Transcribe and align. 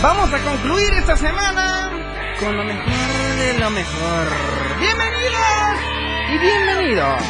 Vamos 0.00 0.32
a 0.32 0.38
concluir 0.38 0.94
esta 0.94 1.16
semana 1.16 1.90
con 2.38 2.56
lo 2.56 2.62
mejor 2.62 2.86
de 3.36 3.58
lo 3.58 3.70
mejor. 3.70 4.28
Bienvenidos 4.78 5.80
y 6.30 6.38
bienvenidos. 6.38 7.22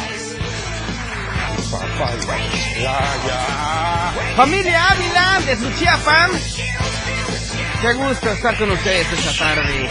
Familia 4.35 4.89
Ávila 4.89 5.39
de 5.47 5.55
Suchiapan. 5.57 6.31
Qué 7.81 7.93
gusto 7.93 8.29
estar 8.29 8.55
con 8.59 8.69
ustedes 8.69 9.11
esta 9.13 9.45
tarde. 9.45 9.89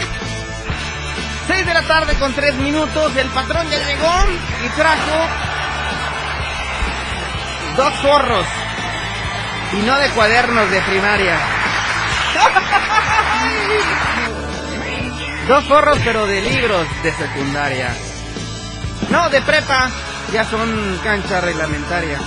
6 1.47 1.65
de 1.65 1.73
la 1.73 1.83
tarde 1.83 2.13
con 2.15 2.33
3 2.33 2.55
minutos. 2.55 3.13
El 3.17 3.27
patrón 3.27 3.69
ya 3.69 3.79
llegó 3.79 4.13
y 4.65 4.69
trajo 4.69 5.27
dos 7.75 7.93
zorros. 8.01 8.47
Y 9.73 9.81
no 9.85 9.99
de 9.99 10.07
cuadernos 10.11 10.71
de 10.71 10.81
primaria. 10.81 11.58
Dos 15.47 15.65
zorros, 15.65 15.97
pero 16.05 16.27
de 16.27 16.41
libros 16.41 16.87
de 17.03 17.11
secundaria. 17.13 17.95
No, 19.09 19.29
de 19.29 19.41
prepa. 19.41 19.89
Ya 20.31 20.45
son 20.45 20.99
cancha 21.03 21.41
reglamentaria. 21.41 22.19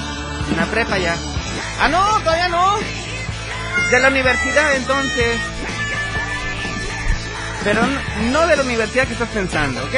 En 0.50 0.56
la 0.56 0.66
prepa 0.66 0.98
ya. 0.98 1.14
Ah, 1.80 1.88
no, 1.88 2.20
todavía 2.20 2.48
no. 2.48 2.78
De 3.90 4.00
la 4.00 4.08
universidad 4.08 4.74
entonces. 4.74 5.38
Pero 7.62 7.82
no 8.32 8.46
de 8.48 8.56
la 8.56 8.62
universidad 8.62 9.06
que 9.06 9.12
estás 9.12 9.28
pensando, 9.28 9.84
¿ok? 9.84 9.94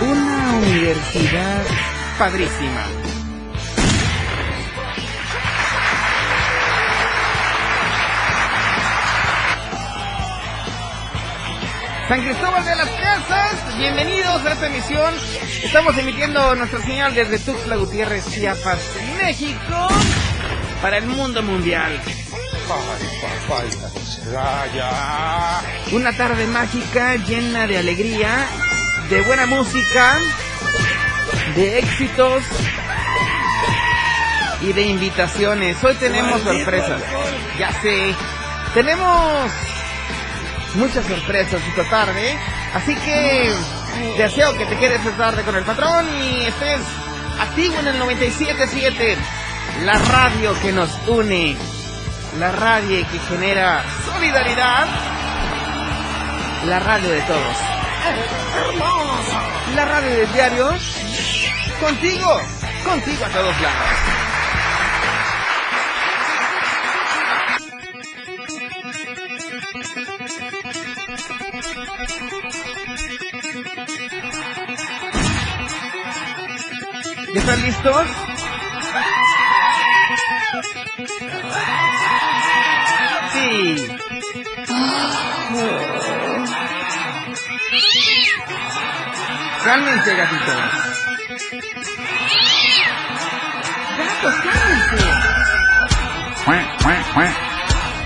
Una 0.00 0.52
universidad 0.56 1.62
padrísima. 2.18 3.01
San 12.12 12.24
Cristóbal 12.24 12.62
de 12.62 12.76
las 12.76 12.90
Casas, 12.90 13.78
bienvenidos 13.78 14.44
a 14.44 14.52
esta 14.52 14.66
emisión. 14.66 15.14
Estamos 15.64 15.96
emitiendo 15.96 16.54
nuestra 16.56 16.82
señal 16.82 17.14
desde 17.14 17.38
Tuxtla 17.38 17.76
Gutiérrez, 17.76 18.30
Chiapas, 18.30 18.80
México, 19.18 19.88
para 20.82 20.98
el 20.98 21.06
mundo 21.06 21.42
mundial. 21.42 21.98
Una 25.92 26.14
tarde 26.14 26.46
mágica 26.48 27.16
llena 27.16 27.66
de 27.66 27.78
alegría, 27.78 28.46
de 29.08 29.22
buena 29.22 29.46
música, 29.46 30.18
de 31.56 31.78
éxitos 31.78 32.42
y 34.60 34.74
de 34.74 34.82
invitaciones. 34.82 35.82
Hoy 35.82 35.94
tenemos 35.94 36.42
sorpresas. 36.42 37.02
Ya 37.58 37.72
sé. 37.80 38.14
Tenemos 38.74 39.50
muchas 40.74 41.04
sorpresas 41.06 41.60
esta 41.68 41.84
tarde. 41.88 42.36
Así 42.74 42.94
que 42.96 43.52
deseo 44.16 44.56
que 44.56 44.66
te 44.66 44.76
quedes 44.76 45.04
esta 45.04 45.16
tarde 45.16 45.42
con 45.42 45.56
el 45.56 45.64
patrón 45.64 46.06
y 46.14 46.46
estés 46.46 46.80
activo 47.40 47.78
en 47.80 47.88
el 47.88 48.00
97.7. 48.00 49.16
La 49.84 49.98
radio 49.98 50.54
que 50.60 50.72
nos 50.72 50.90
une. 51.06 51.56
La 52.38 52.52
radio 52.52 53.06
que 53.10 53.18
genera 53.18 53.84
solidaridad. 54.04 54.86
La 56.66 56.78
radio 56.78 57.10
de 57.10 57.20
todos. 57.22 57.56
La 59.74 59.84
radio 59.84 60.10
del 60.10 60.32
diario. 60.32 60.68
Contigo. 61.80 62.40
Contigo 62.84 63.24
a 63.24 63.28
todos 63.28 63.60
lados. 63.60 64.31
Están 77.42 77.62
listos? 77.62 78.06
Sí. 83.32 83.88
Cálmense, 89.64 90.14
gatitos. 90.14 90.56
Gatos, 93.98 94.34
cálmense. 94.44 95.02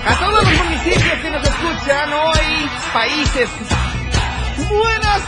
A 0.07 0.15
todos 0.19 0.33
los 0.33 0.65
municipios 0.65 1.21
que 1.21 1.31
nos 1.31 1.45
escuchan 1.45 2.13
hoy, 2.13 2.71
países. 2.93 3.51
Buenas 4.71 5.23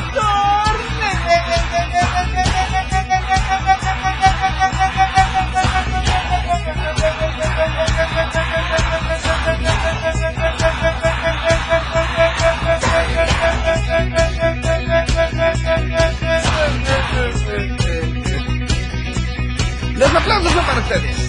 Los 19.98 20.14
aplausos 20.14 20.52
son 20.52 20.64
para 20.64 20.80
ustedes. 20.80 21.27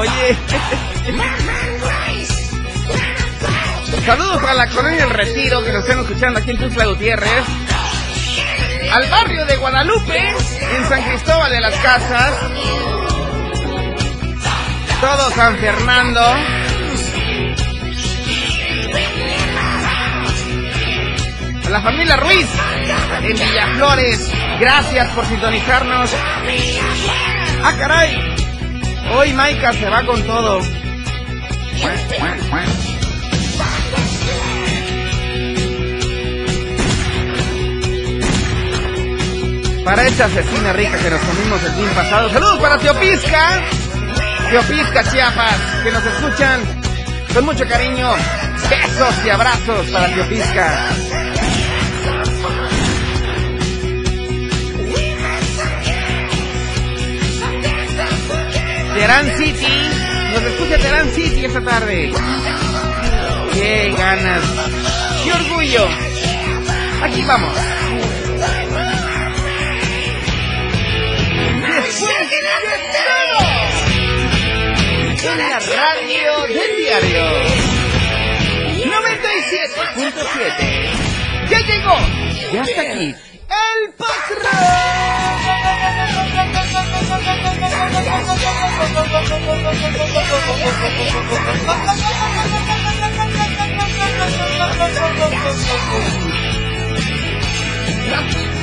Oye. 0.00 0.36
Saludos 4.06 4.42
a 4.44 4.54
la 4.54 4.66
colonia 4.68 5.04
El 5.04 5.10
Retiro 5.10 5.62
que 5.62 5.72
nos 5.72 5.82
están 5.82 6.00
escuchando 6.00 6.38
aquí 6.38 6.52
en 6.52 6.58
Tuxtla 6.58 6.86
Gutiérrez. 6.86 7.44
Al 8.92 9.10
barrio 9.10 9.44
de 9.44 9.56
Guadalupe, 9.56 10.18
en 10.18 10.88
San 10.88 11.02
Cristóbal 11.02 11.52
de 11.52 11.60
las 11.60 11.74
Casas. 11.76 12.32
Todo 15.02 15.30
San 15.32 15.58
Fernando. 15.58 16.20
A 21.66 21.70
la 21.70 21.82
familia 21.82 22.16
Ruiz 22.16 22.48
en 23.22 23.34
Villaflores. 23.34 24.32
Gracias 24.60 25.10
por 25.10 25.26
sintonizarnos. 25.26 26.10
Ah, 27.62 27.76
caray. 27.78 28.29
Hoy 29.12 29.32
Maika 29.32 29.72
se 29.72 29.88
va 29.88 30.04
con 30.04 30.22
todo. 30.22 30.60
Para 39.84 40.06
esta 40.06 40.26
asesina 40.26 40.72
rica 40.74 40.96
que 40.98 41.10
nos 41.10 41.20
comimos 41.20 41.62
el 41.64 41.72
fin 41.72 41.88
pasado. 41.94 42.30
Saludos 42.30 42.58
para 42.60 42.78
Teopisca. 42.78 43.62
Teopisca 44.50 45.10
Chiapas, 45.10 45.56
que 45.82 45.90
nos 45.90 46.04
escuchan 46.06 46.60
con 47.34 47.44
mucho 47.44 47.66
cariño. 47.66 48.12
Besos 48.68 49.14
y 49.24 49.30
abrazos 49.30 49.90
para 49.90 50.06
Teopisca. 50.14 51.19
Terán 59.00 59.24
City, 59.38 59.66
nos 60.34 60.42
escucha 60.42 60.76
Terán 60.76 61.08
City 61.14 61.46
esta 61.46 61.64
tarde. 61.64 62.12
Qué 63.54 63.94
ganas, 63.96 64.44
qué 65.24 65.32
orgullo. 65.32 65.88
Aquí 67.02 67.22
vamos. 67.22 67.54
en 75.22 75.38
la 75.38 75.60
radio 75.60 76.46
del 76.48 76.76
diario 76.76 77.22
97.7. 78.84 81.48
Ya 81.48 81.58
llegó, 81.58 81.96
ya 82.52 82.62
está 82.64 82.82
aquí, 82.82 83.06
el 83.06 83.14
patrón. 83.96 85.09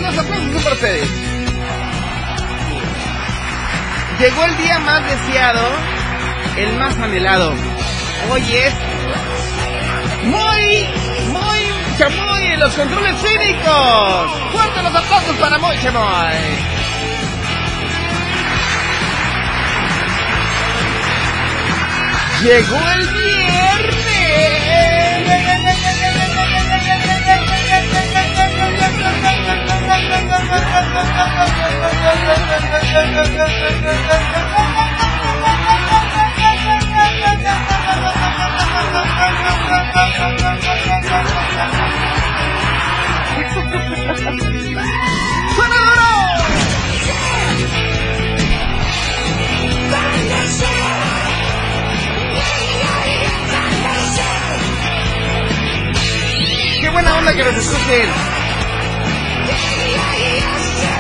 Los 0.01 0.18
aplausos 0.18 0.63
para 0.63 0.75
ustedes. 0.75 1.10
Llegó 4.19 4.45
el 4.45 4.57
día 4.57 4.80
más 4.80 5.01
deseado, 5.06 5.62
el 6.57 6.74
más 6.80 6.98
anhelado. 6.98 7.54
Hoy 8.31 8.42
es 8.42 8.74
muy, 10.24 10.88
muy 11.31 11.60
chamoy 11.98 12.45
en 12.45 12.60
los 12.60 12.74
controles 12.74 13.16
cívicos. 13.22 14.31
Fuerte 14.51 14.81
los 14.81 14.95
aplausos 14.95 15.36
para 15.38 15.57
muy 15.60 15.78
chamoy. 15.81 16.77
Llegó 22.44 22.78
el 22.78 23.18
Qué 56.81 56.90
buena 56.90 57.18
onda 57.18 57.34
que 57.34 57.44
nos 57.44 57.56
escuchen. 57.56 58.10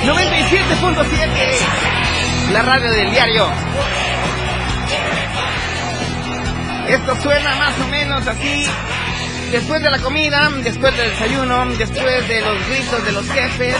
97.7, 0.05 2.53
la 2.53 2.61
radio 2.61 2.91
del 2.91 3.11
diario. 3.11 3.49
Esto 6.87 7.15
suena 7.21 7.55
más 7.55 7.77
o 7.79 7.87
menos 7.89 8.25
así. 8.25 8.65
Después 9.51 9.81
de 9.81 9.89
la 9.89 9.99
comida, 9.99 10.49
después 10.63 10.95
del 10.95 11.09
desayuno, 11.09 11.65
después 11.77 12.27
de 12.27 12.41
los 12.41 12.67
gritos 12.67 13.05
de 13.05 13.11
los 13.11 13.29
jefes, 13.29 13.75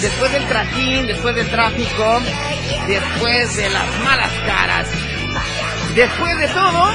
después 0.00 0.32
del 0.32 0.46
trajín, 0.46 1.06
después 1.06 1.34
del 1.34 1.50
tráfico, 1.50 2.20
después 2.86 3.56
de 3.56 3.70
las 3.70 3.86
malas 4.04 4.30
caras. 4.46 4.88
Después 5.94 6.38
de 6.38 6.48
todo, 6.48 6.92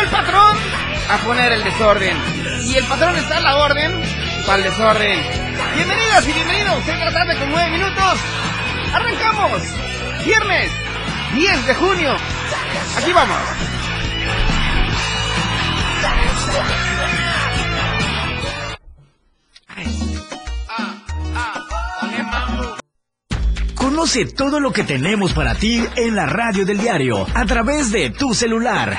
el 0.00 0.08
patrón 0.08 0.56
a 1.08 1.16
poner 1.18 1.52
el 1.52 1.64
desorden. 1.64 2.16
Y 2.64 2.76
el 2.76 2.84
patrón 2.84 3.16
está 3.16 3.38
a 3.38 3.40
la 3.40 3.56
orden 3.56 4.00
para 4.46 4.58
el 4.58 4.64
desorden. 4.64 5.20
Bienvenidas 5.74 6.28
y 6.28 6.32
bienvenidos, 6.32 6.86
de 6.86 7.04
la 7.04 7.12
tarde 7.12 7.38
con 7.38 7.50
nueve 7.50 7.70
minutos. 7.70 8.18
Arrancamos. 8.92 9.62
Viernes 10.24 10.70
10 11.34 11.66
de 11.66 11.74
junio. 11.74 12.16
Aquí 12.98 13.12
vamos. 13.12 13.38
Conoce 23.74 24.26
todo 24.26 24.60
lo 24.60 24.72
que 24.72 24.84
tenemos 24.84 25.32
para 25.32 25.54
ti 25.54 25.82
en 25.96 26.16
la 26.16 26.26
radio 26.26 26.66
del 26.66 26.78
diario 26.78 27.26
a 27.34 27.44
través 27.46 27.90
de 27.92 28.10
tu 28.10 28.34
celular. 28.34 28.98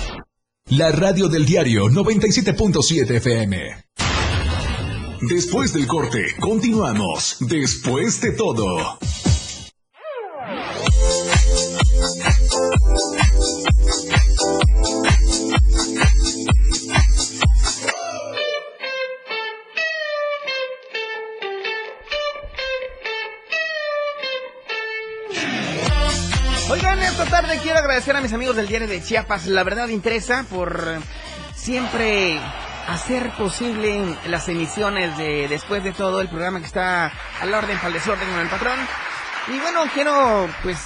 La 0.71 0.89
radio 0.89 1.27
del 1.27 1.45
diario 1.45 1.87
97.7 1.89 3.17
FM. 3.17 3.57
Después 5.29 5.73
del 5.73 5.85
corte, 5.85 6.23
continuamos. 6.39 7.35
Después 7.41 8.21
de 8.21 8.31
todo. 8.31 8.97
Esta 27.23 27.41
tarde 27.41 27.59
quiero 27.61 27.77
agradecer 27.77 28.15
a 28.15 28.21
mis 28.21 28.33
amigos 28.33 28.55
del 28.55 28.67
diario 28.67 28.87
de 28.87 29.03
Chiapas, 29.03 29.45
La 29.45 29.63
Verdad 29.63 29.89
Impresa, 29.89 30.43
por 30.49 30.97
siempre 31.53 32.39
hacer 32.87 33.29
posible 33.37 34.17
las 34.25 34.49
emisiones 34.49 35.15
de 35.19 35.47
Después 35.47 35.83
de 35.83 35.91
todo, 35.91 36.19
el 36.19 36.29
programa 36.29 36.59
que 36.59 36.65
está 36.65 37.11
al 37.39 37.53
orden 37.53 37.77
para 37.77 37.89
el 37.89 37.93
desorden 37.93 38.27
con 38.27 38.39
el 38.39 38.47
patrón. 38.47 38.79
Y 39.49 39.59
bueno, 39.59 39.83
quiero 39.93 40.49
pues 40.63 40.79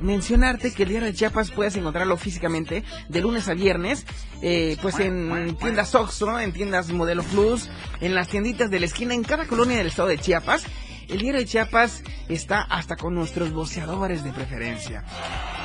mencionarte 0.00 0.72
que 0.72 0.84
el 0.84 0.88
diario 0.88 1.08
de 1.08 1.14
Chiapas 1.14 1.50
puedes 1.50 1.76
encontrarlo 1.76 2.16
físicamente 2.16 2.84
de 3.10 3.20
lunes 3.20 3.48
a 3.48 3.54
viernes, 3.54 4.06
eh, 4.40 4.78
pues 4.80 4.98
en 4.98 5.56
tiendas 5.56 5.94
Oxxo, 5.94 6.40
en 6.40 6.52
tiendas 6.52 6.88
Modelo 6.88 7.22
Plus, 7.22 7.68
en 8.00 8.14
las 8.14 8.28
tienditas 8.28 8.70
de 8.70 8.80
la 8.80 8.86
esquina, 8.86 9.12
en 9.12 9.24
cada 9.24 9.46
colonia 9.46 9.76
del 9.76 9.88
estado 9.88 10.08
de 10.08 10.16
Chiapas. 10.16 10.64
El 11.08 11.18
diario 11.18 11.40
de 11.40 11.46
Chiapas 11.46 12.02
está 12.28 12.62
hasta 12.62 12.96
con 12.96 13.14
nuestros 13.14 13.52
voceadores 13.52 14.24
de 14.24 14.32
preferencia. 14.32 15.04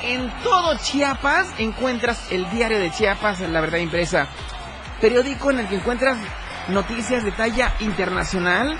En 0.02 0.30
todo 0.42 0.78
Chiapas 0.78 1.48
encuentras 1.58 2.30
el 2.30 2.48
diario 2.50 2.78
de 2.78 2.90
Chiapas, 2.90 3.40
la 3.40 3.60
verdad 3.60 3.78
impresa. 3.78 4.28
Periódico 5.00 5.50
en 5.50 5.60
el 5.60 5.68
que 5.68 5.76
encuentras 5.76 6.16
noticias 6.68 7.24
de 7.24 7.32
talla 7.32 7.74
internacional, 7.80 8.78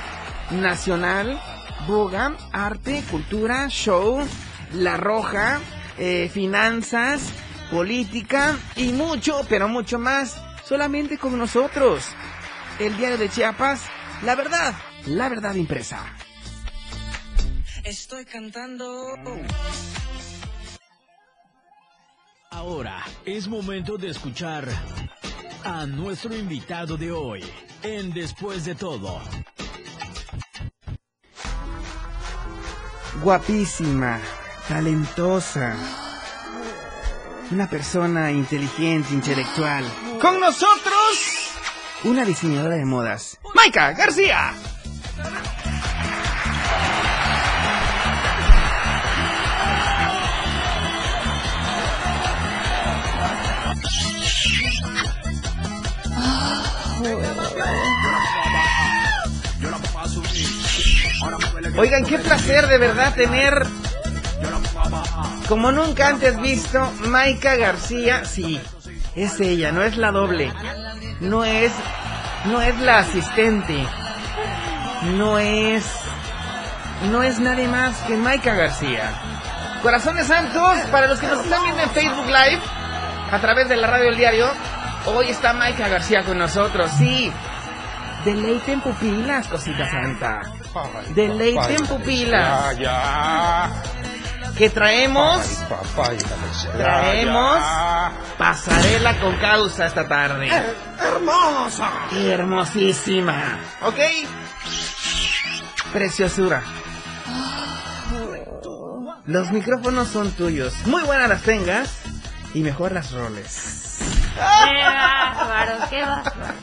nacional, 0.51 1.41
boga, 1.87 2.37
arte, 2.53 3.03
cultura, 3.11 3.69
show, 3.69 4.25
la 4.73 4.97
roja, 4.97 5.59
eh, 5.99 6.31
finanzas, 6.33 7.21
política 7.71 8.57
y 8.77 8.93
mucho, 8.93 9.41
pero 9.49 9.69
mucho 9.69 9.99
más, 9.99 10.41
solamente 10.65 11.19
con 11.19 11.37
nosotros. 11.37 12.05
El 12.79 12.97
diario 12.97 13.19
de 13.19 13.29
Chiapas, 13.29 13.83
la 14.23 14.37
verdad, 14.37 14.75
la 15.07 15.29
verdad 15.29 15.55
impresa. 15.55 16.05
Estoy 17.85 18.25
cantando. 18.25 19.15
Ahora 22.51 23.05
es 23.27 23.47
momento 23.47 23.99
de 23.99 24.09
escuchar 24.09 24.67
a 25.65 25.85
nuestro 25.87 26.35
invitado 26.35 26.97
de 26.97 27.13
hoy 27.13 27.45
en 27.83 28.13
Después 28.13 28.65
de 28.65 28.75
todo. 28.75 29.21
Guapísima, 33.23 34.21
talentosa, 34.67 35.77
una 37.51 37.69
persona 37.69 38.31
inteligente, 38.31 39.13
intelectual. 39.13 39.85
Con 40.21 40.41
nosotros, 40.41 41.51
una 42.05 42.25
diseñadora 42.25 42.77
de 42.77 42.85
modas, 42.87 43.39
Maika 43.55 43.93
García. 43.93 44.55
Oigan, 61.79 62.05
qué 62.05 62.19
placer 62.19 62.67
de 62.67 62.77
verdad 62.77 63.15
tener, 63.15 63.65
como 65.49 65.71
nunca 65.71 66.09
antes 66.09 66.41
visto, 66.41 66.93
Maika 67.03 67.55
García. 67.55 68.25
Sí, 68.25 68.61
es 69.15 69.39
ella, 69.39 69.71
no 69.71 69.85
es 69.85 69.97
la 69.97 70.11
doble, 70.11 70.53
no 71.21 71.45
es, 71.45 71.71
no 72.47 72.61
es 72.61 72.77
la 72.81 72.99
asistente, 72.99 73.87
no 75.17 75.39
es, 75.39 75.85
no 77.13 77.23
es 77.23 77.39
nadie 77.39 77.69
más 77.69 77.97
que 78.09 78.17
Maika 78.17 78.57
García. 78.57 79.13
Corazones 79.81 80.27
Santos, 80.27 80.79
para 80.91 81.07
los 81.07 81.21
que 81.21 81.29
nos 81.29 81.45
están 81.45 81.63
viendo 81.63 81.81
en 81.81 81.91
Facebook 81.91 82.27
Live, 82.27 82.61
a 83.31 83.39
través 83.41 83.69
de 83.69 83.77
la 83.77 83.87
radio 83.87 84.09
El 84.09 84.17
Diario, 84.17 84.51
hoy 85.07 85.29
está 85.29 85.53
Maika 85.53 85.87
García 85.87 86.25
con 86.25 86.39
nosotros, 86.39 86.91
sí. 86.99 87.33
Deleiten 88.25 88.81
pupilas, 88.81 89.47
cosita 89.47 89.89
santa. 89.89 90.58
Deleiten 91.15 91.87
pupilas. 91.87 92.77
Que 94.57 94.71
traemos. 94.71 95.41
Traemos 96.77 97.59
pasarela 98.37 99.21
con 99.21 99.37
causa 99.37 99.87
esta 99.87 100.09
tarde. 100.09 100.49
¡Hermosa! 101.01 101.91
Hermosísima. 102.13 103.61
¿Ok? 103.83 103.99
Preciosura. 105.93 106.63
Los 109.27 109.51
micrófonos 109.53 110.09
son 110.09 110.31
tuyos. 110.33 110.75
Muy 110.87 111.03
buenas 111.03 111.29
las 111.29 111.43
tengas 111.43 111.99
y 112.55 112.63
mejor 112.63 112.93
las 112.93 113.13
roles. 113.13 113.88
Qué 114.39 114.83
bárbaro, 114.83 115.75
qué 115.91 116.03
bárbaro. 116.03 116.55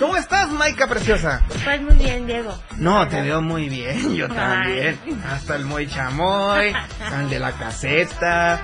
¿Cómo 0.00 0.16
estás, 0.16 0.50
Maika 0.50 0.86
preciosa? 0.86 1.42
Pues 1.64 1.82
muy 1.82 1.94
bien, 1.96 2.26
Diego. 2.26 2.58
No, 2.76 3.06
te 3.08 3.20
veo 3.22 3.40
muy 3.42 3.68
bien, 3.68 4.14
yo 4.14 4.28
también. 4.28 4.98
Hasta 5.30 5.56
el 5.56 5.64
Moy 5.64 5.86
Chamoy, 5.86 6.74
el 7.20 7.30
de 7.30 7.38
la 7.38 7.52
caseta, 7.52 8.62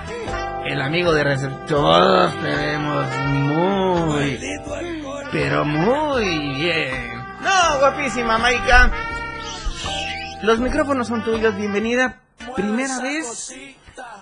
el 0.65 0.81
amigo 0.81 1.13
de 1.13 1.23
receptor. 1.23 1.67
Todos 1.67 2.33
te 2.41 2.55
vemos 2.55 3.05
muy, 3.27 4.39
pero 5.31 5.63
muy 5.65 6.55
bien. 6.55 7.13
No, 7.41 7.79
guapísima, 7.79 8.37
Maika. 8.37 8.91
Los 10.41 10.59
micrófonos 10.59 11.07
son 11.07 11.23
tuyos, 11.23 11.55
bienvenida. 11.55 12.17
Primera 12.55 12.99
vez 12.99 13.55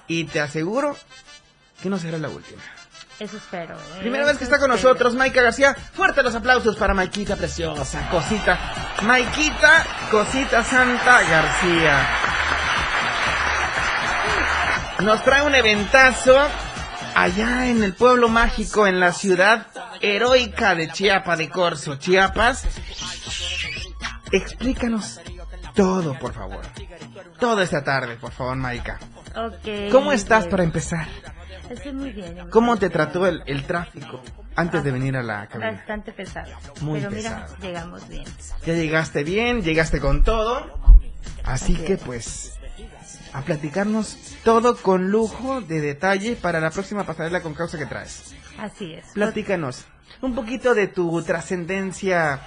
y 0.08 0.26
te 0.26 0.42
aseguro 0.42 0.96
que 1.82 1.90
no 1.90 1.98
será 1.98 2.18
la 2.18 2.30
última. 2.30 2.62
Eso 3.20 3.38
espero. 3.38 3.76
¿eh? 3.76 4.00
Primera 4.00 4.26
vez 4.26 4.38
que 4.38 4.44
está 4.46 4.60
con 4.60 4.72
espero. 4.72 4.90
nosotros, 4.90 5.16
Maika 5.16 5.42
García. 5.42 5.74
Fuerte 5.94 6.24
los 6.24 6.36
aplausos 6.36 6.76
para 6.78 6.94
Maikita 6.94 7.36
preciosa, 7.36 8.08
cosita. 8.10 8.58
Maikita, 9.04 9.86
cosita 10.10 10.64
santa 10.64 11.22
García. 11.24 12.08
Nos 15.00 15.24
trae 15.24 15.42
un 15.44 15.56
eventazo 15.56 16.38
allá 17.16 17.68
en 17.68 17.84
el 17.84 17.94
pueblo 17.94 18.30
mágico, 18.30 18.86
en 18.88 19.00
la 19.00 19.12
ciudad 19.14 19.68
heroica 20.02 20.76
de 20.76 20.90
Chiapa 20.92 21.36
de 21.36 21.50
Corzo, 21.50 21.96
Chiapas. 21.98 22.66
Explícanos 24.32 25.20
todo, 25.76 26.18
por 26.20 26.34
favor. 26.34 26.62
Todo 27.40 27.62
esta 27.62 27.84
tarde, 27.84 28.18
por 28.18 28.32
favor, 28.32 28.56
Maika. 28.58 29.00
¿Cómo 29.92 30.12
estás 30.12 30.48
para 30.48 30.64
empezar? 30.64 31.08
Estoy 31.70 31.94
muy 31.94 32.12
bien. 32.12 32.50
¿Cómo 32.50 32.78
te 32.78 32.90
trató 32.90 33.28
el, 33.28 33.44
el 33.46 33.66
tráfico 33.66 34.22
antes 34.56 34.84
de 34.84 34.92
venir 34.92 35.16
a 35.18 35.24
la 35.24 35.48
cabina? 35.48 35.72
Bastante 35.72 36.12
pesado. 36.12 36.52
Muy 36.82 37.00
Pero 37.00 37.12
mira, 37.12 37.46
pesado. 37.46 37.56
llegamos 37.62 38.08
bien. 38.08 38.26
Ya 38.66 38.74
llegaste 38.74 39.24
bien, 39.24 39.62
llegaste 39.62 40.00
con 40.00 40.24
todo. 40.24 40.80
Así 41.44 41.76
que 41.76 41.94
es. 41.94 42.02
pues 42.02 42.60
a 43.34 43.42
platicarnos 43.42 44.18
todo 44.44 44.76
con 44.78 45.12
lujo 45.12 45.62
de 45.62 45.82
detalle 45.82 46.36
para 46.36 46.60
la 46.60 46.72
próxima 46.72 47.04
pasarela 47.06 47.42
con 47.42 47.54
causa 47.54 47.78
que 47.78 47.86
traes. 47.86 48.34
Así 48.58 48.94
es. 48.94 49.06
Platícanos 49.14 49.86
un 50.22 50.36
poquito 50.36 50.74
de 50.74 50.88
tu 50.88 51.22
trascendencia 51.24 52.42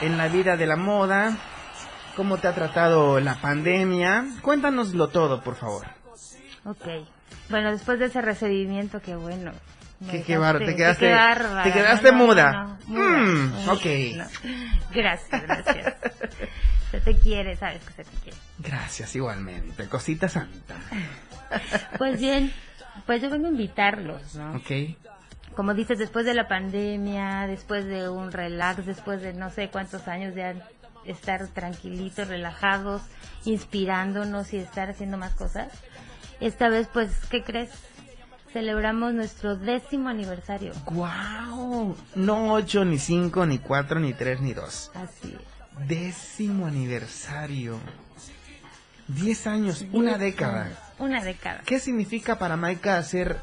en 0.00 0.18
la 0.18 0.28
vida 0.28 0.56
de 0.56 0.66
la 0.66 0.76
moda, 0.76 1.36
cómo 2.16 2.38
te 2.38 2.48
ha 2.48 2.54
tratado 2.54 3.20
la 3.20 3.36
pandemia. 3.40 4.26
Cuéntanoslo 4.42 5.08
todo, 5.08 5.42
por 5.42 5.54
favor. 5.54 5.86
Ok. 6.64 6.86
Bueno, 7.48 7.70
después 7.72 7.98
de 7.98 8.06
ese 8.06 8.20
recibimiento, 8.22 9.00
qué 9.02 9.16
bueno. 9.16 9.52
Qué- 10.10 10.22
qué 10.22 10.34
dejaste- 10.34 10.38
bárbaro, 10.38 10.58
te 10.66 10.76
quedaste- 11.72 12.02
te 12.08 12.12
No, 12.12 12.18
muda. 12.18 12.78
no. 12.88 13.00
Mm, 13.00 13.68
ok. 13.68 13.84
Gracias, 14.92 15.42
gracias. 15.42 15.94
se 16.90 17.00
te 17.00 17.18
quiere, 17.18 17.56
sabes 17.56 17.82
que 17.84 17.92
se 17.92 18.04
te 18.04 18.16
quiere. 18.22 18.38
Gracias 18.58 19.14
igualmente, 19.16 19.88
cosita 19.88 20.28
santa. 20.28 20.74
Pues 21.98 22.18
bien, 22.20 22.52
pues 23.06 23.22
yo 23.22 23.30
vengo 23.30 23.46
a 23.46 23.50
invitarlos, 23.50 24.34
¿no? 24.34 24.56
Ok. 24.56 24.96
como 25.54 25.72
dices, 25.72 25.98
después 25.98 26.26
de 26.26 26.34
la 26.34 26.48
pandemia, 26.48 27.46
después 27.46 27.84
de 27.84 28.08
un 28.08 28.32
relax, 28.32 28.84
después 28.86 29.22
de 29.22 29.34
no 29.34 29.50
sé 29.50 29.68
cuántos 29.68 30.08
años 30.08 30.34
de 30.34 30.56
estar 31.04 31.46
tranquilitos, 31.48 32.26
relajados, 32.26 33.02
inspirándonos 33.44 34.52
y 34.52 34.56
estar 34.58 34.90
haciendo 34.90 35.16
más 35.16 35.34
cosas, 35.34 35.68
esta 36.40 36.68
vez, 36.68 36.88
pues, 36.92 37.10
¿qué 37.30 37.42
crees? 37.42 37.70
Celebramos 38.52 39.14
nuestro 39.14 39.56
décimo 39.56 40.08
aniversario. 40.08 40.72
¡Guau! 40.86 41.96
No 42.14 42.52
ocho, 42.52 42.84
ni 42.84 42.98
cinco, 42.98 43.46
ni 43.46 43.58
cuatro, 43.58 43.98
ni 43.98 44.12
tres, 44.12 44.40
ni 44.40 44.52
dos. 44.52 44.92
Así 44.94 45.34
es. 45.34 45.88
Décimo 45.88 46.66
aniversario. 46.66 47.80
Diez 49.08 49.46
años, 49.46 49.84
una 49.92 50.18
década. 50.18 50.70
Una 50.98 51.22
década. 51.22 51.62
¿Qué 51.66 51.80
significa 51.80 52.38
para 52.38 52.56
Maika 52.56 52.96
hacer 52.96 53.38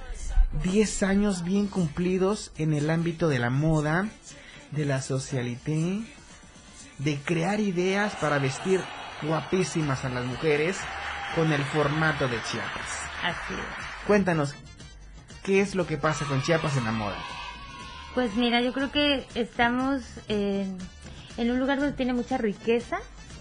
diez 0.63 1.03
años 1.03 1.43
bien 1.43 1.67
cumplidos 1.67 2.51
en 2.57 2.73
el 2.73 2.89
ámbito 2.89 3.27
de 3.27 3.39
la 3.39 3.49
moda, 3.49 4.07
de 4.71 4.85
la 4.85 5.01
socialité, 5.01 6.01
de 6.99 7.17
crear 7.17 7.59
ideas 7.59 8.15
para 8.15 8.39
vestir 8.39 8.81
guapísimas 9.21 10.05
a 10.05 10.09
las 10.09 10.25
mujeres 10.25 10.77
con 11.35 11.51
el 11.53 11.63
formato 11.65 12.27
de 12.27 12.41
Chiapas? 12.43 12.87
Así 13.23 13.53
es. 13.53 14.05
Cuéntanos, 14.07 14.53
¿qué 15.43 15.61
es 15.61 15.75
lo 15.75 15.85
que 15.87 15.97
pasa 15.97 16.25
con 16.25 16.41
Chiapas 16.41 16.77
en 16.77 16.85
la 16.85 16.91
moda? 16.91 17.17
Pues 18.13 18.35
mira, 18.35 18.61
yo 18.61 18.73
creo 18.73 18.91
que 18.91 19.25
estamos 19.35 20.01
en, 20.27 20.77
en 21.37 21.51
un 21.51 21.59
lugar 21.59 21.79
donde 21.79 21.93
tiene 21.95 22.13
mucha 22.13 22.37
riqueza, 22.37 22.97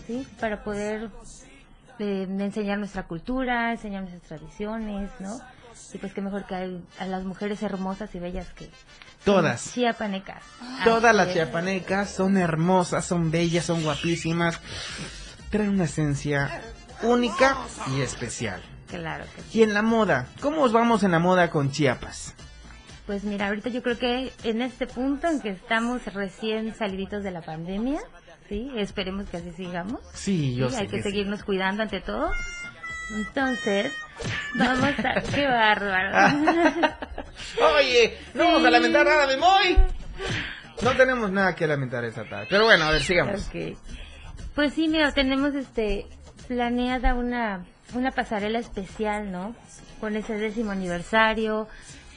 ¿sí? 0.07 0.27
Para 0.39 0.63
poder 0.63 1.11
eh, 1.99 2.27
enseñar 2.29 2.79
nuestra 2.79 3.05
cultura, 3.05 3.73
enseñar 3.73 4.03
nuestras 4.03 4.23
tradiciones, 4.41 5.11
¿no? 5.19 5.41
Y 5.93 5.99
pues 5.99 6.13
qué 6.13 6.21
mejor 6.21 6.47
que 6.47 6.55
hay 6.55 6.85
a 7.01 7.07
las 7.07 7.25
mujeres 7.25 7.63
hermosas 7.63 8.15
y 8.15 8.19
bellas 8.21 8.47
que 8.55 8.71
Todas. 9.25 9.73
chiapanecas. 9.75 10.43
Todas 10.85 11.05
Así 11.11 11.17
las 11.17 11.29
es. 11.29 11.35
chiapanecas 11.35 12.11
son 12.11 12.37
hermosas, 12.37 13.05
son 13.05 13.31
bellas, 13.31 13.65
son 13.65 13.83
guapísimas. 13.83 14.61
Traen 15.51 15.71
una 15.71 15.85
esencia 15.85 16.63
única 17.03 17.57
y 17.95 18.01
especial. 18.01 18.63
Claro 18.89 19.25
que 19.37 19.43
sí. 19.43 19.61
Y 19.61 19.63
en 19.63 19.75
la 19.75 19.83
moda, 19.83 20.27
¿cómo 20.41 20.63
os 20.63 20.73
vamos 20.73 21.03
en 21.05 21.13
la 21.13 21.19
moda 21.19 21.51
con 21.51 21.71
Chiapas? 21.71 22.35
Pues 23.07 23.25
mira, 23.25 23.49
ahorita 23.49 23.71
yo 23.71 23.83
creo 23.83 23.99
que 23.99 24.33
en 24.45 24.63
este 24.63 24.87
punto 24.87 25.27
en 25.29 25.41
que 25.41 25.51
estamos 25.51 26.05
recién 26.13 26.75
saliditos 26.75 27.23
de 27.25 27.31
la 27.33 27.41
pandemia, 27.43 28.01
¿sí? 28.49 28.71
Esperemos 28.77 29.29
que 29.29 29.39
así 29.39 29.53
sigamos. 29.57 30.01
Sí, 30.13 30.55
yo 30.55 30.69
Sí, 30.69 30.75
sé 30.77 30.81
hay 30.83 30.87
que, 30.89 30.97
que 30.99 31.03
sí. 31.03 31.09
seguirnos 31.11 31.43
cuidando 31.45 31.83
ante 31.83 32.01
todo. 32.01 32.31
Entonces, 33.17 33.93
vamos 34.55 34.95
a... 35.05 35.21
¡Qué 35.35 35.47
bárbaro! 35.47 36.39
Oye, 37.77 38.17
no 38.35 38.45
vamos 38.45 38.65
a 38.65 38.71
lamentar 38.71 39.05
nada 39.07 39.27
de 39.27 39.37
Moy. 39.37 39.77
No 40.83 40.93
tenemos 40.97 41.31
nada 41.31 41.55
que 41.55 41.67
lamentar 41.67 42.05
esta 42.05 42.29
tarde. 42.29 42.47
Pero 42.49 42.65
bueno, 42.65 42.85
a 42.85 42.91
ver, 42.93 43.03
sigamos. 43.03 43.49
Ok. 43.49 43.77
Pues 44.55 44.75
sí, 44.75 44.89
mira, 44.89 45.11
tenemos 45.13 45.55
este 45.55 46.07
planeada 46.51 47.15
una, 47.15 47.65
una 47.95 48.11
pasarela 48.11 48.59
especial, 48.59 49.31
¿no? 49.31 49.55
Con 50.01 50.17
ese 50.17 50.35
décimo 50.35 50.73
aniversario, 50.73 51.69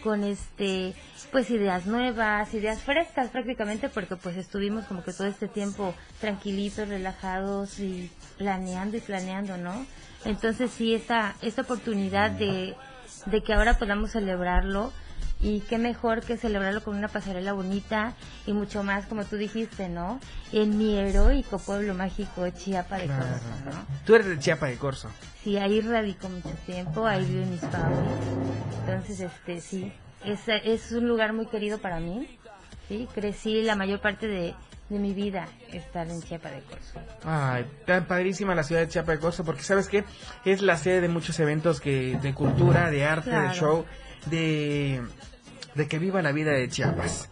con 0.04 0.24
este, 0.24 0.96
pues 1.32 1.52
ideas 1.52 1.86
nuevas, 1.86 2.52
ideas 2.56 2.82
frescas 2.82 3.30
prácticamente, 3.30 3.90
porque 3.90 4.16
pues 4.16 4.36
estuvimos 4.36 4.86
como 4.86 5.04
que 5.04 5.14
todo 5.14 5.28
este 5.28 5.48
tiempo 5.48 5.94
tranquilitos, 6.20 6.88
relajados 6.88 7.78
y 7.78 8.10
planeando 8.40 8.98
y 8.98 9.02
planeando, 9.02 9.58
¿no? 9.58 9.86
Entonces 10.26 10.72
sí, 10.72 10.96
esta, 10.96 11.36
esta 11.44 11.62
oportunidad 11.62 12.32
de, 12.32 12.74
de 13.28 13.44
que 13.44 13.54
ahora 13.54 13.78
podamos 13.78 14.14
celebrarlo 14.14 14.92
y 15.44 15.60
qué 15.60 15.78
mejor 15.78 16.22
que 16.22 16.38
celebrarlo 16.38 16.82
con 16.84 16.96
una 16.96 17.10
pasarela 17.10 17.52
bonita 17.54 18.14
y 18.48 18.54
mucho 18.54 18.82
más, 18.84 19.06
como 19.06 19.26
tú 19.26 19.36
dijiste, 19.36 19.90
¿no? 19.90 20.20
En 20.54 20.78
mi 20.78 20.98
heroico 20.98 21.60
pueblo 21.60 21.94
mágico 21.94 22.50
Chiapa 22.50 22.98
de 22.98 23.08
Corzo, 23.08 23.50
¿no? 23.66 23.86
Tú 24.06 24.16
eres 24.16 24.28
de 24.28 24.40
Chiapa 24.40 24.68
de 24.68 24.78
Corzo. 24.78 25.10
Sí, 25.44 25.58
ahí 25.58 25.82
radico 25.82 26.30
mucho 26.30 26.50
tiempo, 26.66 27.06
ahí 27.06 27.26
viven 27.26 27.52
mis 27.52 27.60
padres. 27.62 28.00
Entonces, 28.88 29.20
este, 29.20 29.60
sí, 29.62 29.92
es, 30.26 30.40
es 30.48 30.92
un 30.94 31.08
lugar 31.10 31.34
muy 31.34 31.46
querido 31.48 31.78
para 31.80 32.00
mí. 32.00 32.40
Sí, 32.88 33.08
crecí 33.14 33.62
la 33.64 33.76
mayor 33.76 34.00
parte 34.00 34.28
de, 34.28 34.54
de 34.90 35.00
mi 35.00 35.14
vida 35.14 35.48
estar 35.74 36.08
en 36.08 36.22
Chiapa 36.22 36.52
de 36.52 36.62
Corzo. 36.62 37.00
Ay, 37.26 37.66
tan 37.86 38.06
padrísima 38.06 38.56
la 38.56 38.64
ciudad 38.64 38.82
de 38.82 38.88
Chiapa 38.88 39.12
de 39.14 39.20
Corzo, 39.20 39.44
porque 39.44 39.64
sabes 39.64 39.90
qué, 39.90 40.06
es 40.46 40.62
la 40.62 40.78
sede 40.78 41.02
de 41.02 41.10
muchos 41.10 41.38
eventos 41.42 41.82
que 41.82 42.18
de 42.22 42.34
cultura, 42.34 42.90
de 42.90 43.04
arte, 43.06 43.30
de 43.30 43.36
Claro. 43.36 43.54
show, 43.54 43.86
de 44.28 45.02
de 45.76 45.88
que 45.88 46.00
viva 46.00 46.22
la 46.22 46.32
vida 46.32 46.52
de 46.52 46.70
Chiapas, 46.70 47.30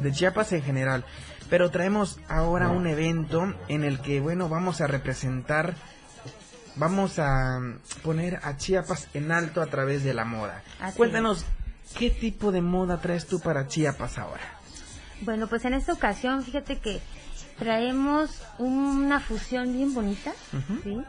de 0.00 0.12
Chiapas 0.12 0.52
en 0.52 0.62
general. 0.62 1.04
Pero 1.50 1.70
traemos 1.70 2.18
ahora 2.28 2.68
un 2.68 2.86
evento 2.86 3.54
en 3.68 3.84
el 3.84 4.00
que, 4.00 4.20
bueno, 4.20 4.48
vamos 4.48 4.80
a 4.80 4.86
representar, 4.86 5.74
vamos 6.76 7.18
a 7.18 7.60
poner 8.02 8.40
a 8.42 8.56
Chiapas 8.56 9.08
en 9.14 9.32
alto 9.32 9.60
a 9.60 9.66
través 9.66 10.02
de 10.04 10.14
la 10.14 10.24
moda. 10.24 10.62
Así 10.80 10.96
Cuéntanos, 10.96 11.44
¿qué 11.98 12.10
tipo 12.10 12.52
de 12.52 12.62
moda 12.62 13.00
traes 13.00 13.26
tú 13.26 13.40
para 13.40 13.66
Chiapas 13.68 14.18
ahora? 14.18 14.42
Bueno, 15.20 15.46
pues 15.46 15.64
en 15.64 15.74
esta 15.74 15.92
ocasión, 15.92 16.42
fíjate 16.42 16.78
que 16.78 17.00
traemos 17.58 18.42
una 18.58 19.20
fusión 19.20 19.72
bien 19.72 19.94
bonita, 19.94 20.32
¿sí? 20.82 21.02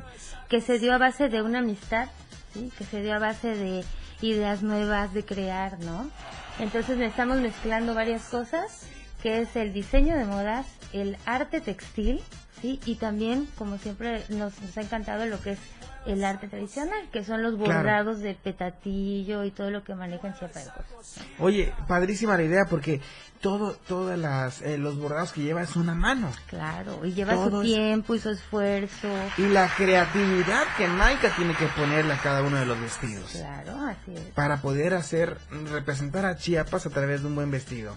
Que 0.49 0.61
se 0.61 0.77
dio 0.77 0.93
a 0.93 0.97
base 0.97 1.29
de 1.29 1.41
una 1.41 1.59
amistad, 1.59 2.09
¿sí? 2.53 2.71
Que 2.77 2.83
se 2.83 3.01
dio 3.01 3.15
a 3.15 3.19
base 3.19 3.55
de 3.55 3.83
ideas 4.21 4.61
nuevas 4.61 5.13
de 5.13 5.25
crear, 5.25 5.79
¿no? 5.79 6.11
Entonces 6.59 6.99
estamos 6.99 7.37
mezclando 7.37 7.95
varias 7.95 8.23
cosas, 8.29 8.83
que 9.21 9.41
es 9.41 9.55
el 9.55 9.73
diseño 9.73 10.15
de 10.15 10.25
modas, 10.25 10.67
el 10.91 11.17
arte 11.25 11.61
textil, 11.61 12.21
¿sí? 12.61 12.79
Y 12.85 12.95
también, 12.95 13.47
como 13.57 13.77
siempre, 13.77 14.23
nos, 14.29 14.59
nos 14.61 14.77
ha 14.77 14.81
encantado 14.81 15.25
lo 15.25 15.41
que 15.41 15.51
es 15.51 15.59
el 16.05 16.23
arte 16.23 16.47
tradicional, 16.47 17.09
que 17.11 17.23
son 17.23 17.41
los 17.43 17.55
Claro. 17.55 17.73
bordados 17.75 18.19
de 18.19 18.33
petatillo 18.35 19.43
y 19.43 19.51
todo 19.51 19.69
lo 19.71 19.83
que 19.83 19.95
manejan 19.95 20.33
Chiapa 20.37 20.59
de 20.59 20.65
Corzo. 20.65 21.21
Oye, 21.39 21.73
padrísima 21.87 22.35
la 22.37 22.43
idea 22.43 22.65
porque 22.69 23.01
todo, 23.41 23.73
todas 23.87 24.17
las, 24.17 24.61
eh, 24.61 24.77
los 24.77 24.97
bordados 24.97 25.33
que 25.33 25.41
lleva 25.41 25.61
es 25.61 25.75
una 25.75 25.93
mano. 25.93 26.31
Claro, 26.47 27.05
y 27.05 27.13
lleva 27.13 27.33
Todo 27.33 27.61
su 27.61 27.61
tiempo 27.63 28.15
y 28.15 28.19
su 28.19 28.29
esfuerzo. 28.29 29.07
Y 29.37 29.47
la 29.47 29.67
creatividad 29.75 30.63
que 30.77 30.87
Maika 30.87 31.35
tiene 31.35 31.53
que 31.55 31.65
ponerle 31.67 32.13
a 32.13 32.17
cada 32.21 32.41
uno 32.41 32.57
de 32.57 32.65
los 32.65 32.79
vestidos. 32.79 33.31
Claro, 33.31 33.77
así 33.87 34.13
es. 34.15 34.21
Para 34.33 34.61
poder 34.61 34.93
hacer, 34.93 35.37
representar 35.71 36.25
a 36.25 36.37
Chiapas 36.37 36.85
a 36.85 36.89
través 36.89 37.21
de 37.21 37.27
un 37.27 37.35
buen 37.35 37.51
vestido. 37.51 37.95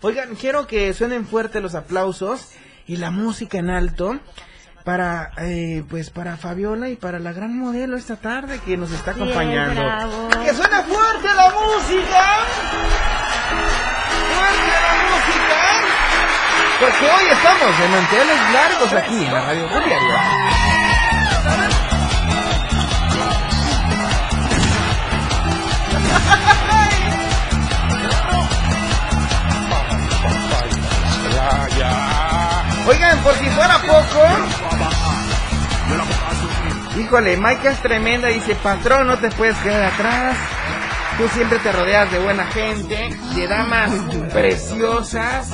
Oigan, 0.00 0.36
quiero 0.36 0.66
que 0.68 0.92
suenen 0.94 1.26
fuerte 1.26 1.60
los 1.60 1.74
aplausos 1.74 2.50
y 2.86 2.96
la 2.98 3.10
música 3.10 3.58
en 3.58 3.70
alto 3.70 4.20
para, 4.88 5.32
eh, 5.36 5.84
pues 5.90 6.08
para 6.08 6.38
Fabiola 6.38 6.88
y 6.88 6.96
para 6.96 7.18
la 7.18 7.34
gran 7.34 7.54
modelo 7.58 7.98
esta 7.98 8.16
tarde 8.16 8.58
que 8.64 8.78
nos 8.78 8.90
está 8.90 9.10
acompañando. 9.10 9.82
¡Que 10.42 10.54
suene 10.54 10.82
fuerte 10.84 11.28
la 11.36 11.50
música! 11.50 12.38
¡Fuerte 14.32 14.72
la 14.80 14.94
música! 15.10 15.60
Porque 16.80 17.04
hoy 17.04 17.26
estamos 17.30 17.78
de 17.78 17.88
manteles 17.88 18.40
largos 18.54 18.90
aquí 18.94 19.26
en 19.26 19.34
la 19.34 19.40
Radio 19.42 19.68
Diario. 19.68 19.98
Oigan, 32.88 33.18
por 33.18 33.34
si 33.34 33.44
fuera 33.50 33.78
poco. 33.80 34.67
Híjole, 36.98 37.36
Maika 37.36 37.70
es 37.70 37.80
tremenda. 37.80 38.28
Dice, 38.28 38.54
patrón, 38.56 39.06
no 39.06 39.18
te 39.18 39.30
puedes 39.30 39.56
quedar 39.58 39.92
atrás. 39.92 40.36
Tú 41.16 41.26
siempre 41.28 41.58
te 41.58 41.72
rodeas 41.72 42.10
de 42.12 42.18
buena 42.20 42.46
gente, 42.46 43.10
de 43.34 43.46
damas 43.48 43.90
preciosas. 44.32 45.50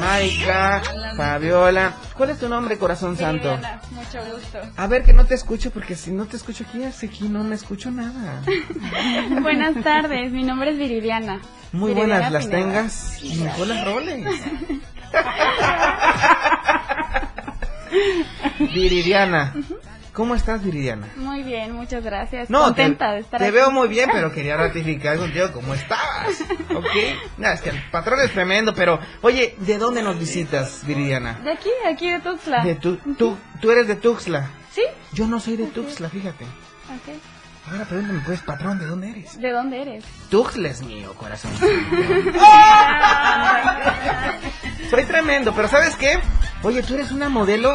Maika, 0.00 0.82
Fabiola. 1.16 1.94
¿Cuál 2.16 2.30
es 2.30 2.38
tu 2.38 2.48
nombre, 2.48 2.78
corazón 2.78 3.16
santo? 3.16 3.58
Mucho 3.90 4.18
gusto. 4.32 4.58
A 4.76 4.86
ver, 4.86 5.02
que 5.02 5.12
no 5.12 5.24
te 5.26 5.34
escucho, 5.34 5.72
porque 5.72 5.96
si 5.96 6.12
no 6.12 6.26
te 6.26 6.36
escucho 6.36 6.64
aquí, 6.68 6.84
hace 6.84 7.06
aquí 7.06 7.28
no 7.28 7.42
me 7.42 7.56
escucho 7.56 7.90
nada. 7.90 8.42
Buenas 9.42 9.82
tardes, 9.82 10.30
mi 10.30 10.44
nombre 10.44 10.70
es 10.70 10.78
Viridiana. 10.78 11.40
Muy 11.72 11.92
Viridiana 11.94 12.28
buenas 12.28 12.32
las 12.32 12.46
Pineda. 12.46 12.64
tengas 12.66 13.22
y 13.24 13.34
mejor 13.36 13.66
las 13.66 13.84
roles. 13.84 14.26
Viridiana. 18.74 19.54
¿Cómo 20.12 20.34
estás, 20.34 20.62
Viridiana? 20.64 21.08
Muy 21.16 21.42
bien, 21.44 21.72
muchas 21.72 22.02
gracias. 22.04 22.50
No, 22.50 22.64
Contenta 22.64 23.08
te, 23.10 23.14
de 23.14 23.20
estar 23.20 23.38
te 23.38 23.46
aquí. 23.46 23.54
veo 23.54 23.70
muy 23.70 23.88
bien, 23.88 24.10
pero 24.12 24.32
quería 24.32 24.56
ratificar 24.56 25.16
contigo 25.18 25.50
cómo 25.52 25.72
estabas. 25.74 26.40
¿Ok? 26.74 26.86
No, 27.38 27.48
es 27.48 27.60
que 27.60 27.70
el 27.70 27.80
patrón 27.90 28.20
es 28.20 28.32
tremendo, 28.32 28.74
pero 28.74 28.98
oye, 29.22 29.54
¿de 29.58 29.78
dónde 29.78 30.02
nos 30.02 30.18
visitas, 30.18 30.84
Viridiana? 30.84 31.34
De 31.44 31.52
aquí, 31.52 31.70
aquí 31.88 32.10
de 32.10 32.18
Tuxtla. 32.20 32.64
De 32.64 32.74
tu, 32.74 32.96
tú, 32.96 33.36
tú 33.60 33.70
eres 33.70 33.86
de 33.86 33.96
Tuxtla. 33.96 34.50
¿Sí? 34.72 34.82
Yo 35.12 35.26
no 35.26 35.38
soy 35.40 35.56
de 35.56 35.66
Tuxtla, 35.66 36.08
fíjate. 36.08 36.44
Ok. 36.44 37.14
Ahora 37.70 37.84
pregúntame, 37.84 38.20
pues, 38.26 38.40
patrón, 38.40 38.78
¿de 38.80 38.86
dónde 38.86 39.10
eres? 39.10 39.40
¿De 39.40 39.52
dónde 39.52 39.82
eres? 39.82 40.04
Tuxtla 40.28 40.70
es 40.70 40.82
mío, 40.82 41.14
corazón. 41.14 41.52
Soy 44.90 45.04
tremendo, 45.04 45.54
pero 45.54 45.68
¿sabes 45.68 45.94
qué? 45.94 46.18
Oye, 46.64 46.82
tú 46.82 46.94
eres 46.94 47.12
una 47.12 47.28
modelo 47.28 47.70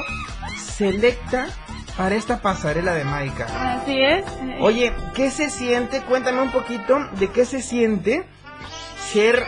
selecta 0.57 1.47
para 1.97 2.15
esta 2.15 2.41
pasarela 2.41 2.93
de 2.93 3.03
Maika. 3.03 3.45
Así 3.75 4.01
es. 4.01 4.25
Oye, 4.59 4.93
¿qué 5.13 5.31
se 5.31 5.49
siente? 5.49 6.01
Cuéntame 6.01 6.41
un 6.41 6.51
poquito 6.51 6.97
de 7.13 7.29
qué 7.29 7.45
se 7.45 7.61
siente 7.61 8.25
ser 8.97 9.43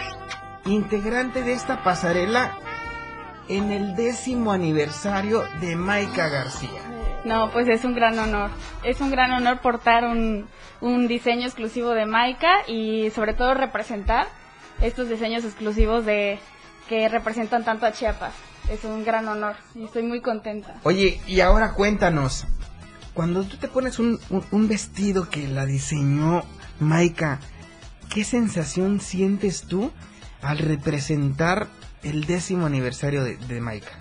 integrante 0.65 1.43
de 1.43 1.53
esta 1.53 1.83
pasarela 1.83 2.57
en 3.49 3.71
el 3.71 3.95
décimo 3.95 4.51
aniversario 4.51 5.43
de 5.61 5.75
Maika 5.75 6.27
García. 6.29 6.81
No, 7.23 7.49
pues 7.51 7.67
es 7.67 7.83
un 7.83 7.93
gran 7.93 8.17
honor. 8.19 8.51
Es 8.83 9.01
un 9.01 9.11
gran 9.11 9.31
honor 9.31 9.59
portar 9.59 10.05
un, 10.05 10.47
un 10.79 11.07
diseño 11.07 11.45
exclusivo 11.45 11.89
de 11.89 12.05
Maika 12.05 12.63
y 12.67 13.09
sobre 13.11 13.33
todo 13.33 13.53
representar 13.53 14.27
estos 14.81 15.09
diseños 15.09 15.43
exclusivos 15.43 16.05
de 16.05 16.39
que 16.87 17.09
representan 17.09 17.63
tanto 17.65 17.85
a 17.85 17.91
Chiapas. 17.91 18.33
Es 18.69 18.83
un 18.83 19.03
gran 19.05 19.27
honor 19.27 19.55
y 19.75 19.85
estoy 19.85 20.03
muy 20.03 20.21
contenta. 20.21 20.75
Oye, 20.83 21.21
y 21.25 21.39
ahora 21.39 21.73
cuéntanos, 21.73 22.45
cuando 23.13 23.43
tú 23.43 23.57
te 23.57 23.67
pones 23.67 23.97
un, 23.99 24.19
un- 24.29 24.43
un 24.51 24.67
vestido 24.67 25.29
que 25.29 25.47
la 25.47 25.65
diseñó 25.65 26.43
Maika, 26.79 27.39
¿qué 28.13 28.23
sensación 28.23 28.99
sientes 28.99 29.63
tú 29.63 29.91
al 30.41 30.57
representar 30.59 31.67
el 32.03 32.25
décimo 32.25 32.65
aniversario 32.65 33.23
de, 33.23 33.37
de 33.37 33.61
Maika? 33.61 33.91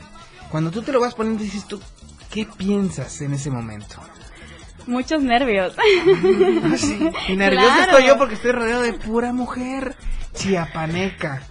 Cuando 0.50 0.70
tú 0.70 0.82
te 0.82 0.92
lo 0.92 1.00
vas 1.00 1.14
poniendo, 1.14 1.42
dices 1.44 1.66
tú, 1.66 1.80
¿qué 2.30 2.46
piensas 2.56 3.20
en 3.20 3.34
ese 3.34 3.50
momento? 3.50 3.96
Muchos 4.88 5.22
nervios. 5.22 5.74
Ah, 5.78 6.76
sí. 6.76 7.08
Y 7.28 7.36
nervioso 7.36 7.66
Claro. 7.68 7.82
estoy 7.92 8.06
yo 8.06 8.18
porque 8.18 8.34
estoy 8.34 8.52
rodeado 8.52 8.82
de 8.82 8.92
pura 8.94 9.32
mujer 9.32 9.96
chiapaneca. 10.34 11.42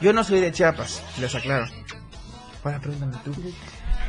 Yo 0.00 0.12
no 0.12 0.22
soy 0.22 0.40
de 0.40 0.52
Chiapas, 0.52 1.02
les 1.18 1.34
aclaro. 1.34 1.66
Ahora 2.64 2.78
pregúntame 2.80 3.16
tú. 3.24 3.34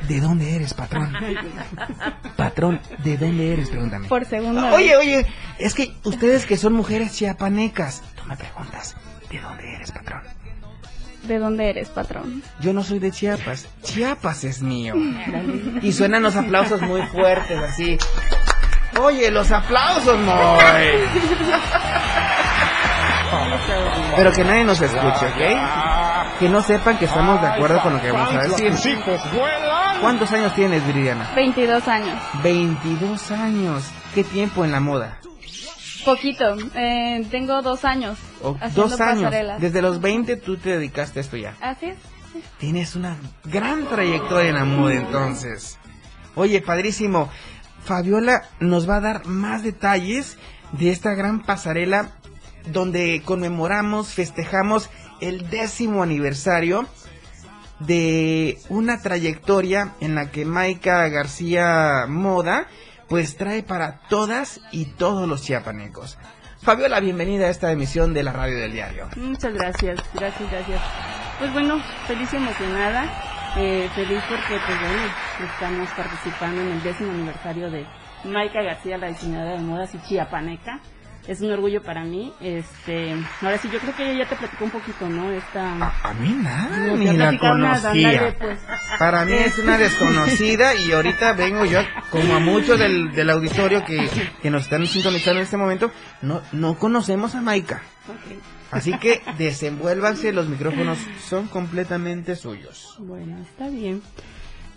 ¿De 0.08 0.20
dónde 0.22 0.56
eres, 0.56 0.74
patrón? 0.74 1.14
Patrón, 2.38 2.80
¿de 3.04 3.18
dónde 3.18 3.54
eres? 3.54 3.70
Pregúntame. 3.70 4.08
Por 4.08 4.26
segunda 4.26 4.74
Oye, 4.74 4.96
vez. 4.96 4.98
oye, 4.98 5.26
es 5.58 5.74
que 5.76 5.94
ustedes 6.04 6.46
que 6.46 6.58
son 6.58 6.74
mujeres 6.74 7.14
chiapanecas, 7.14 8.02
tú 8.16 8.24
me 8.28 8.36
preguntas, 8.38 8.96
¿de 9.30 9.40
dónde 9.40 9.76
eres, 9.76 9.92
patrón? 9.92 10.22
¿De 11.24 11.38
dónde 11.38 11.70
eres, 11.70 11.90
patrón? 11.90 12.42
Yo 12.62 12.72
no 12.72 12.82
soy 12.82 13.00
de 13.00 13.12
Chiapas, 13.12 13.68
Chiapas 13.84 14.46
es 14.46 14.62
mío. 14.62 14.96
Y 15.82 15.92
suenan 15.92 16.24
los 16.24 16.36
aplausos 16.38 16.82
muy 16.82 17.02
fuertes, 17.08 17.58
así. 17.62 17.98
Oye, 19.02 19.30
los 19.30 19.52
aplausos, 19.52 20.18
Moy. 20.18 20.86
Pero 24.16 24.32
que 24.32 24.44
nadie 24.44 24.64
nos 24.64 24.82
escuche, 24.82 25.26
¿ok? 25.28 25.99
Que 26.40 26.48
no 26.48 26.62
sepan 26.62 26.98
que 26.98 27.06
estamos 27.06 27.42
de 27.42 27.48
acuerdo 27.48 27.82
con 27.82 27.94
lo 27.94 28.02
que 28.02 28.12
vamos 28.12 28.34
a 28.34 28.42
decir. 28.44 28.98
¿Cuántos 30.02 30.32
años 30.32 30.56
tienes, 30.56 30.86
Viridiana? 30.88 31.30
22 31.36 31.88
años. 31.88 32.18
22 32.44 33.32
años. 33.32 33.84
¿Qué 34.16 34.24
tiempo 34.24 34.64
en 34.64 34.72
la 34.72 34.80
moda? 34.80 35.20
Poquito. 36.06 36.56
Eh, 36.76 37.26
tengo 37.30 37.62
dos 37.62 37.84
años. 37.84 38.18
O- 38.42 38.56
haciendo 38.56 38.88
dos 38.88 39.02
años. 39.02 39.24
pasarelas. 39.26 39.60
Desde 39.62 39.82
los 39.82 40.00
20 40.00 40.38
tú 40.38 40.56
te 40.56 40.70
dedicaste 40.78 41.20
a 41.20 41.22
esto 41.22 41.36
ya. 41.36 41.56
Así 41.62 41.88
es. 41.88 41.98
Tienes 42.58 42.96
una 42.96 43.18
gran 43.44 43.86
trayectoria 43.88 44.50
en 44.50 44.56
la 44.56 44.66
moda 44.66 44.94
entonces. 44.94 45.78
Oye, 46.36 46.62
padrísimo. 46.62 47.30
Fabiola 47.84 48.44
nos 48.62 48.90
va 48.90 48.98
a 48.98 49.02
dar 49.02 49.26
más 49.26 49.64
detalles 49.64 50.38
de 50.72 50.92
esta 50.92 51.14
gran 51.16 51.42
pasarela 51.44 52.12
donde 52.68 53.22
conmemoramos, 53.26 54.14
festejamos 54.14 54.90
el 55.22 55.50
décimo 55.50 56.04
aniversario 56.04 56.88
de 57.80 58.58
una 58.70 59.02
trayectoria 59.02 59.94
en 60.02 60.16
la 60.16 60.32
que 60.32 60.46
Maika 60.46 61.08
García 61.08 62.06
Moda 62.08 62.68
pues 63.08 63.38
trae 63.38 63.64
para 63.64 64.02
todas 64.10 64.62
y 64.72 64.86
todos 64.86 65.28
los 65.28 65.42
chiapanecos. 65.42 66.18
Fabiola, 66.62 67.00
bienvenida 67.00 67.46
a 67.46 67.50
esta 67.50 67.72
emisión 67.72 68.14
de 68.14 68.22
la 68.22 68.34
radio 68.34 68.60
del 68.60 68.74
diario. 68.74 69.08
Muchas 69.16 69.54
gracias, 69.54 70.00
gracias, 70.14 70.52
gracias. 70.52 70.82
Pues 71.40 71.54
bueno, 71.54 71.82
feliz 72.06 72.32
y 72.34 72.36
emocionada, 72.36 73.06
eh, 73.58 73.90
feliz 73.96 74.22
porque 74.30 74.60
pues 74.66 74.80
bueno, 74.80 75.04
estamos 75.52 75.90
participando 75.92 76.62
en 76.62 76.68
el 76.68 76.84
décimo 76.84 77.12
aniversario 77.12 77.72
de 77.72 77.88
Maika 78.26 78.62
García, 78.62 78.98
la 78.98 79.08
diseñadora 79.08 79.54
de 79.54 79.64
modas 79.64 79.96
y 79.96 80.00
chiapaneca 80.00 80.82
es 81.30 81.42
un 81.42 81.52
orgullo 81.52 81.84
para 81.84 82.04
mí. 82.04 82.34
Este, 82.42 83.14
ahora 83.42 83.60
sí, 83.60 83.70
yo 83.72 83.80
creo 83.80 83.96
que 83.96 84.04
ella 84.10 84.24
ya 84.24 84.30
te 84.30 84.36
platicó 84.36 84.66
un 84.66 84.72
poquito, 84.72 85.08
¿no? 85.08 85.32
Esta, 85.32 85.74
a, 86.04 86.14
mí 86.16 86.32
nada, 86.34 86.88
ni 86.96 87.06
la 87.16 87.38
conocía. 87.38 88.36
Pues. 88.40 88.60
Para 88.98 89.26
mí 89.26 89.34
es 89.34 89.60
una 89.60 89.78
desconocida 89.78 90.74
y 90.74 90.92
ahorita 90.92 91.34
vengo 91.34 91.66
yo, 91.66 91.82
como 92.10 92.36
a 92.36 92.40
muchos 92.40 92.80
del, 92.80 93.12
del 93.12 93.30
auditorio 93.30 93.86
que, 93.86 94.10
que 94.42 94.50
nos 94.50 94.64
están 94.64 94.88
sintonizando 94.88 95.40
en 95.40 95.44
este 95.44 95.58
momento, 95.58 95.92
no, 96.24 96.42
no 96.52 96.80
conocemos 96.80 97.36
a 97.36 97.42
Maika. 97.42 97.84
Así 98.72 98.98
que 98.98 99.22
desenvuélvanse, 99.38 100.34
los 100.34 100.48
micrófonos 100.48 100.98
son 101.24 101.48
completamente 101.48 102.36
suyos. 102.36 102.96
Bueno, 102.98 103.40
está 103.42 103.70
bien. 103.70 104.02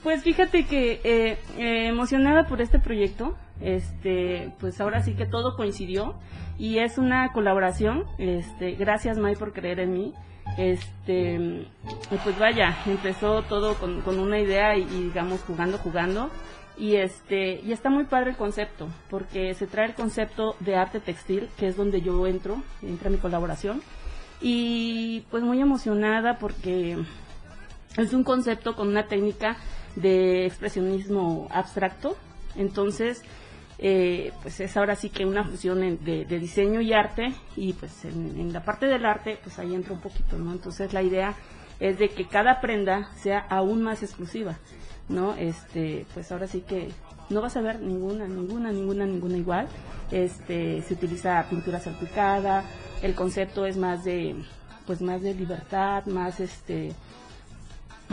Pues 0.02 0.22
fíjate 0.22 0.66
que 0.66 1.00
eh, 1.04 1.38
eh, 1.56 1.86
emocionada 1.86 2.46
por 2.46 2.60
este 2.60 2.78
proyecto, 2.78 3.36
este, 3.62 4.52
pues 4.60 4.80
ahora 4.80 5.02
sí 5.02 5.14
que 5.14 5.26
todo 5.26 5.56
coincidió 5.56 6.14
y 6.58 6.78
es 6.78 6.98
una 6.98 7.32
colaboración. 7.32 8.04
Este, 8.18 8.72
gracias 8.72 9.18
May 9.18 9.36
por 9.36 9.52
creer 9.52 9.80
en 9.80 9.92
mí. 9.92 10.14
Este, 10.58 11.66
pues 12.24 12.38
vaya, 12.38 12.76
empezó 12.86 13.42
todo 13.42 13.74
con, 13.74 14.02
con 14.02 14.18
una 14.18 14.38
idea 14.38 14.76
y, 14.76 14.84
digamos 14.84 15.40
jugando, 15.42 15.78
jugando 15.78 16.30
y 16.76 16.96
este 16.96 17.60
y 17.62 17.72
está 17.72 17.90
muy 17.90 18.04
padre 18.04 18.30
el 18.30 18.36
concepto 18.36 18.88
porque 19.10 19.52
se 19.52 19.66
trae 19.66 19.88
el 19.88 19.94
concepto 19.94 20.56
de 20.60 20.74
arte 20.74 21.00
textil 21.00 21.50
que 21.58 21.68
es 21.68 21.76
donde 21.76 22.00
yo 22.00 22.26
entro, 22.26 22.62
entra 22.80 23.10
mi 23.10 23.18
colaboración 23.18 23.82
y 24.40 25.20
pues 25.30 25.44
muy 25.44 25.60
emocionada 25.60 26.38
porque 26.38 26.96
es 27.96 28.12
un 28.12 28.24
concepto 28.24 28.74
con 28.74 28.88
una 28.88 29.06
técnica 29.06 29.56
de 29.96 30.46
expresionismo 30.46 31.48
abstracto. 31.50 32.16
Entonces, 32.56 33.22
eh, 33.84 34.32
pues 34.42 34.60
es 34.60 34.76
ahora 34.76 34.94
sí 34.94 35.10
que 35.10 35.26
una 35.26 35.42
fusión 35.42 35.80
de, 35.80 36.24
diseño 36.24 36.80
y 36.80 36.92
arte 36.92 37.34
y 37.56 37.72
pues 37.72 38.04
en, 38.04 38.52
la 38.52 38.64
parte 38.64 38.86
del 38.86 39.04
arte 39.04 39.40
pues 39.42 39.58
ahí 39.58 39.74
entra 39.74 39.92
un 39.92 40.00
poquito, 40.00 40.38
¿no? 40.38 40.52
Entonces 40.52 40.92
la 40.92 41.02
idea 41.02 41.34
es 41.80 41.98
de 41.98 42.08
que 42.08 42.28
cada 42.28 42.60
prenda 42.60 43.10
sea 43.16 43.40
aún 43.40 43.82
más 43.82 44.04
exclusiva, 44.04 44.56
¿no? 45.08 45.34
Este, 45.34 46.06
pues 46.14 46.30
ahora 46.30 46.46
sí 46.46 46.60
que 46.60 46.90
no 47.28 47.40
vas 47.40 47.56
a 47.56 47.60
ver 47.60 47.80
ninguna, 47.80 48.28
ninguna, 48.28 48.70
ninguna, 48.70 49.04
ninguna 49.04 49.36
igual. 49.36 49.66
Este, 50.12 50.80
se 50.82 50.94
utiliza 50.94 51.44
pintura 51.50 51.80
salpicada, 51.80 52.62
el 53.02 53.16
concepto 53.16 53.66
es 53.66 53.76
más 53.76 54.04
de, 54.04 54.36
pues 54.86 55.02
más 55.02 55.22
de 55.22 55.34
libertad, 55.34 56.06
más 56.06 56.38
este, 56.38 56.92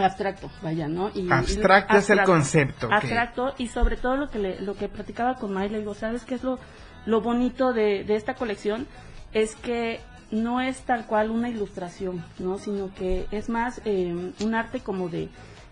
abstracto, 0.06 0.50
vaya, 0.62 0.88
¿no? 0.88 1.10
Y, 1.14 1.32
abstracto 1.32 1.98
es 1.98 2.10
el 2.10 2.24
concepto. 2.24 2.90
Abstracto 2.92 3.54
y 3.58 3.68
sobre 3.68 3.98
todo 3.98 4.16
lo 4.18 4.30
que 4.30 4.40
le, 4.40 4.62
lo 4.62 4.76
que 4.76 4.90
platicaba 4.90 5.36
con 5.36 5.54
May, 5.54 5.70
le 5.70 5.80
digo, 5.80 5.94
¿sabes 5.94 6.24
qué 6.24 6.36
es 6.36 6.44
lo, 6.44 6.60
lo 7.06 7.22
bonito 7.22 7.74
de, 7.74 8.04
de 8.04 8.16
esta 8.16 8.36
colección? 8.36 8.88
Es 9.34 9.56
que 9.56 10.00
no 10.32 10.62
es 10.62 10.82
tal 10.82 11.06
cual 11.06 11.32
una 11.32 11.50
ilustración, 11.50 12.24
¿no? 12.40 12.58
Sino 12.58 12.94
que 12.94 13.26
es 13.32 13.50
más 13.50 13.82
eh, 13.86 14.32
un 14.42 14.56
arte 14.56 14.80
como 14.80 15.10
de, 15.10 15.30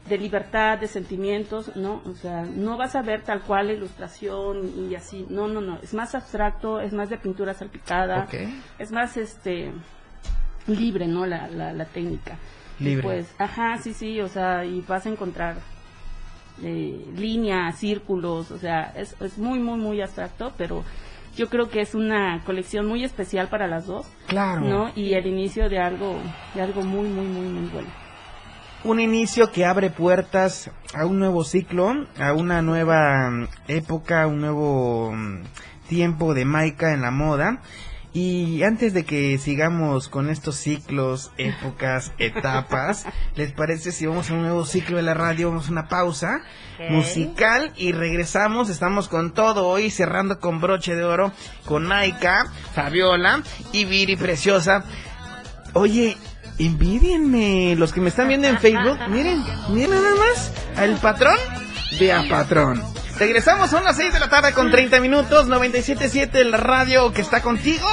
de 0.09 0.17
libertad, 0.17 0.79
de 0.79 0.87
sentimientos, 0.87 1.75
¿no? 1.75 2.01
O 2.05 2.15
sea, 2.15 2.43
no 2.43 2.77
vas 2.77 2.95
a 2.95 3.01
ver 3.01 3.21
tal 3.21 3.41
cual 3.41 3.67
la 3.67 3.73
ilustración 3.73 4.89
y 4.89 4.95
así, 4.95 5.25
no, 5.29 5.47
no, 5.47 5.61
no, 5.61 5.79
es 5.81 5.93
más 5.93 6.15
abstracto, 6.15 6.79
es 6.79 6.93
más 6.93 7.09
de 7.09 7.17
pintura 7.17 7.53
salpicada, 7.53 8.27
es 8.79 8.91
más 8.91 9.17
este 9.17 9.71
libre, 10.67 11.07
¿no? 11.07 11.25
La, 11.25 11.47
la, 11.47 11.73
la 11.73 11.85
técnica. 11.85 12.37
Libre. 12.79 13.03
pues, 13.03 13.33
ajá, 13.37 13.77
sí, 13.79 13.93
sí, 13.93 14.21
o 14.21 14.27
sea, 14.27 14.65
y 14.65 14.81
vas 14.87 15.05
a 15.05 15.09
encontrar 15.09 15.57
eh, 16.63 17.05
líneas, 17.15 17.77
círculos, 17.77 18.51
o 18.51 18.57
sea, 18.57 18.93
es, 18.95 19.15
es 19.21 19.37
muy, 19.37 19.59
muy, 19.59 19.79
muy 19.79 20.01
abstracto, 20.01 20.53
pero 20.57 20.83
yo 21.37 21.49
creo 21.49 21.69
que 21.69 21.81
es 21.81 21.93
una 21.93 22.41
colección 22.45 22.87
muy 22.87 23.03
especial 23.03 23.47
para 23.47 23.67
las 23.67 23.85
dos. 23.85 24.07
Claro. 24.27 24.61
¿No? 24.61 24.91
Y 24.95 25.13
el 25.13 25.27
inicio 25.27 25.69
de 25.69 25.79
algo, 25.79 26.17
de 26.55 26.61
algo 26.61 26.81
muy, 26.81 27.07
muy, 27.07 27.25
muy, 27.25 27.47
muy 27.47 27.69
bueno. 27.69 27.89
Un 28.83 28.99
inicio 28.99 29.51
que 29.51 29.65
abre 29.65 29.89
puertas 29.89 30.71
a 30.93 31.05
un 31.05 31.19
nuevo 31.19 31.43
ciclo, 31.43 32.07
a 32.19 32.33
una 32.33 32.61
nueva 32.61 33.29
mm, 33.29 33.47
época, 33.67 34.27
un 34.27 34.41
nuevo 34.41 35.11
mm, 35.13 35.43
tiempo 35.87 36.33
de 36.33 36.45
Maika 36.45 36.93
en 36.93 37.01
la 37.01 37.11
moda 37.11 37.61
y 38.13 38.63
antes 38.63 38.93
de 38.93 39.05
que 39.05 39.37
sigamos 39.37 40.07
con 40.07 40.29
estos 40.29 40.55
ciclos, 40.55 41.31
épocas, 41.37 42.13
etapas, 42.19 43.05
¿les 43.35 43.51
parece 43.51 43.91
si 43.91 44.05
vamos 44.05 44.29
a 44.29 44.33
un 44.33 44.41
nuevo 44.41 44.65
ciclo 44.65 44.97
de 44.97 45.03
la 45.03 45.13
radio? 45.13 45.49
Vamos 45.49 45.67
a 45.67 45.71
una 45.71 45.87
pausa 45.87 46.41
musical 46.89 47.73
y 47.75 47.91
regresamos. 47.91 48.69
Estamos 48.69 49.07
con 49.07 49.33
todo 49.33 49.67
hoy, 49.67 49.91
cerrando 49.91 50.39
con 50.39 50.61
broche 50.61 50.95
de 50.95 51.03
oro 51.03 51.31
con 51.65 51.87
Naika, 51.87 52.51
Fabiola 52.73 53.43
y 53.71 53.85
Viri 53.85 54.15
Preciosa. 54.15 54.83
Oye, 55.73 56.17
envidienme 56.57 57.75
los 57.75 57.93
que 57.93 58.01
me 58.01 58.09
están 58.09 58.29
viendo 58.29 58.47
en 58.47 58.57
Facebook. 58.57 58.97
Miren, 59.09 59.43
miren 59.69 59.91
nada 59.91 60.15
más 60.15 60.51
al 60.75 60.95
patrón 60.97 61.37
de 61.99 62.13
a 62.13 62.27
patrón. 62.29 62.96
Regresamos, 63.19 63.71
son 63.71 63.83
las 63.83 63.97
6 63.97 64.13
de 64.13 64.19
la 64.19 64.29
tarde 64.29 64.53
con 64.53 64.69
30 64.69 64.99
minutos, 64.99 65.47
97.7 65.47 66.35
el 66.35 66.53
radio 66.53 67.11
que 67.11 67.21
está 67.21 67.41
contigo, 67.41 67.87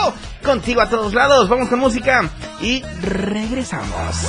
contigo 0.45 0.83
a 0.83 0.91
todos 0.91 1.15
lados. 1.15 1.49
Vamos 1.49 1.71
con 1.71 1.79
música 1.79 2.29
y 2.61 2.83
regresamos. 3.01 4.29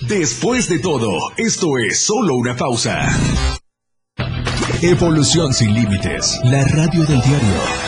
Después 0.00 0.68
de 0.68 0.80
todo, 0.80 1.20
esto 1.36 1.78
es 1.78 2.04
solo 2.04 2.34
una 2.34 2.56
pausa. 2.56 3.06
Evolución 4.82 5.52
sin 5.52 5.74
límites, 5.74 6.40
la 6.44 6.64
radio 6.64 7.04
del 7.04 7.20
diario. 7.20 7.87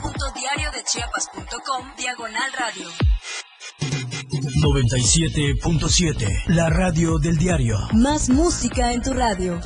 www.diariodechiapas.com 0.51 1.85
Diagonal 1.97 2.51
Radio. 2.59 2.87
97.7 4.61 6.27
La 6.47 6.69
radio 6.69 7.17
del 7.19 7.37
diario. 7.37 7.77
Más 7.93 8.29
música 8.29 8.91
en 8.91 9.01
tu 9.01 9.13
radio. 9.13 9.59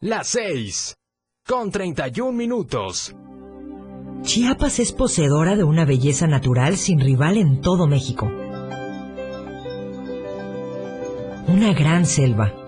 Las 0.00 0.28
6 0.28 0.94
con 1.46 1.72
31 1.72 2.32
minutos. 2.32 3.14
Chiapas 4.22 4.78
es 4.78 4.92
poseedora 4.92 5.56
de 5.56 5.64
una 5.64 5.84
belleza 5.84 6.26
natural 6.28 6.76
sin 6.76 7.00
rival 7.00 7.38
en 7.38 7.60
todo 7.60 7.88
México. 7.88 8.26
Una 11.46 11.72
gran 11.72 12.06
selva 12.06 12.67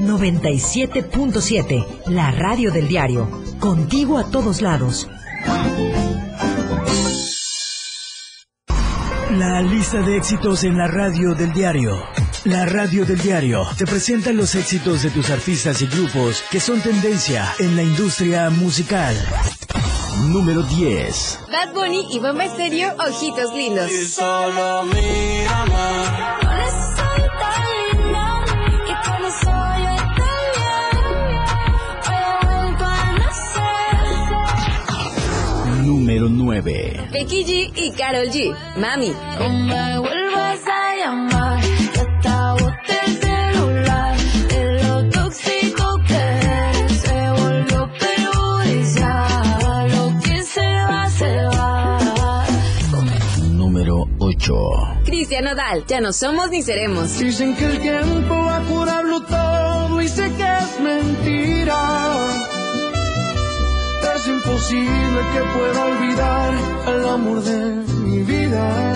97.7, 0.00 1.84
la 2.06 2.30
radio 2.30 2.70
del 2.70 2.86
diario. 2.86 3.28
Contigo 3.58 4.18
a 4.18 4.30
todos 4.30 4.62
lados. 4.62 5.08
La 9.32 9.60
lista 9.60 10.00
de 10.00 10.16
éxitos 10.16 10.62
en 10.64 10.78
la 10.78 10.86
radio 10.86 11.34
del 11.34 11.52
diario. 11.52 12.00
La 12.44 12.64
radio 12.64 13.04
del 13.04 13.20
diario 13.20 13.66
te 13.76 13.86
presenta 13.86 14.32
los 14.32 14.54
éxitos 14.54 15.02
de 15.02 15.10
tus 15.10 15.30
artistas 15.30 15.82
y 15.82 15.86
grupos 15.86 16.44
que 16.50 16.60
son 16.60 16.80
tendencia 16.80 17.52
en 17.58 17.74
la 17.74 17.82
industria 17.82 18.50
musical. 18.50 19.16
Número 20.28 20.62
10. 20.62 21.40
Bad 21.50 21.74
Bunny 21.74 22.06
y 22.12 22.20
Bomba 22.20 22.44
Estéreo, 22.44 22.94
Ojitos 22.98 23.52
Lindos. 23.54 23.90
Y 23.90 24.06
solo 24.06 24.84
mírame. 24.84 26.47
9. 36.48 37.10
Becky 37.12 37.44
G 37.44 37.72
y 37.76 37.90
Carol 37.90 38.30
G. 38.30 38.56
Mami. 38.78 39.12
No 39.38 39.50
me 39.50 39.98
vuelvas 39.98 40.60
a 40.66 40.96
llamar, 40.96 41.60
que 41.92 42.00
hasta 42.00 42.54
boté 42.54 42.98
el 43.04 43.18
celular. 43.20 44.16
De 44.48 44.82
lo 44.82 45.10
tóxico 45.10 46.00
que 46.06 46.14
eres, 46.14 46.92
se 47.02 47.30
volvió 47.32 47.90
perjudicial. 48.00 49.90
Lo 49.90 50.04
que 50.22 50.42
se 50.42 50.68
va, 50.90 51.10
se 51.10 51.36
va. 51.54 52.46
Número 53.52 54.06
8. 54.18 54.54
Cristian 55.04 55.44
Nodal. 55.44 55.84
Ya 55.86 56.00
no 56.00 56.14
somos 56.14 56.48
ni 56.48 56.62
seremos. 56.62 57.18
Dicen 57.18 57.56
que 57.56 57.66
el 57.66 57.78
tiempo 57.78 58.34
va 58.34 58.56
a 58.56 58.62
curarlo 58.62 59.20
todo 59.20 60.00
y 60.00 60.08
sé 60.08 60.32
que 60.32 60.48
es 60.62 60.80
mentira. 60.80 61.80
Es 64.16 64.26
imposible 64.26 64.97
que 65.32 65.40
pueda 65.40 65.84
olvidar 65.84 66.54
el 66.88 67.08
amor 67.08 67.42
de 67.42 67.56
mi 68.04 68.22
vida. 68.22 68.94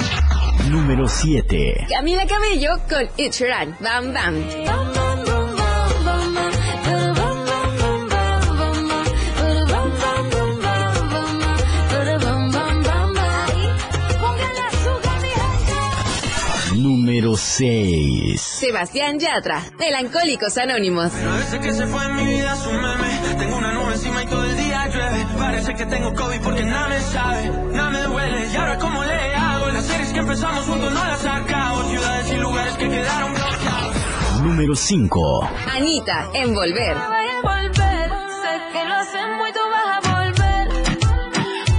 Número 0.70 1.08
7. 1.08 1.86
Camila 1.88 2.26
Cabello 2.26 2.70
con 2.88 3.08
It's 3.16 3.40
Run. 3.40 3.76
Bam 3.80 4.12
Bam. 4.12 4.44
Número 16.74 17.36
6. 17.36 18.40
Sebastián 18.40 19.18
Yatra. 19.18 19.62
Melancólicos 19.78 20.56
Anónimos. 20.56 21.12
Pero 21.12 21.34
desde 21.36 21.60
que 21.60 21.72
se 21.72 21.86
fue 21.86 22.04
en 22.04 22.16
mi 22.16 22.24
vida 22.24 22.56
su 22.56 22.70
Parece 25.72 25.88
que 25.88 25.96
tengo 25.96 26.12
COVID 26.12 26.40
porque 26.42 26.62
nada 26.64 26.88
me 26.88 27.00
sabe 27.00 27.50
Nada 27.72 27.90
me 27.90 28.02
duele 28.02 28.46
y 28.46 28.56
ahora 28.56 28.76
cómo 28.76 29.04
le 29.04 29.34
hago 29.34 29.68
Las 29.68 29.86
series 29.86 30.12
que 30.12 30.18
empezamos 30.18 30.66
juntos 30.66 30.92
no 30.92 31.02
las 31.02 31.24
acabo 31.24 31.88
Ciudades 31.88 32.30
y 32.30 32.36
lugares 32.36 32.76
que 32.76 32.90
quedaron 32.90 33.32
bloqueados 33.32 34.42
Número 34.42 34.74
5. 34.74 35.50
Anita. 35.74 36.28
Envolver. 36.34 36.94
volver 37.42 38.10
Sé 38.42 38.60
que 38.72 38.84
lo 38.84 38.94
hacen 38.96 39.36
muy, 39.38 39.52
tú 39.52 39.60
vas 39.70 39.96
a 39.96 40.00
volver 40.12 40.68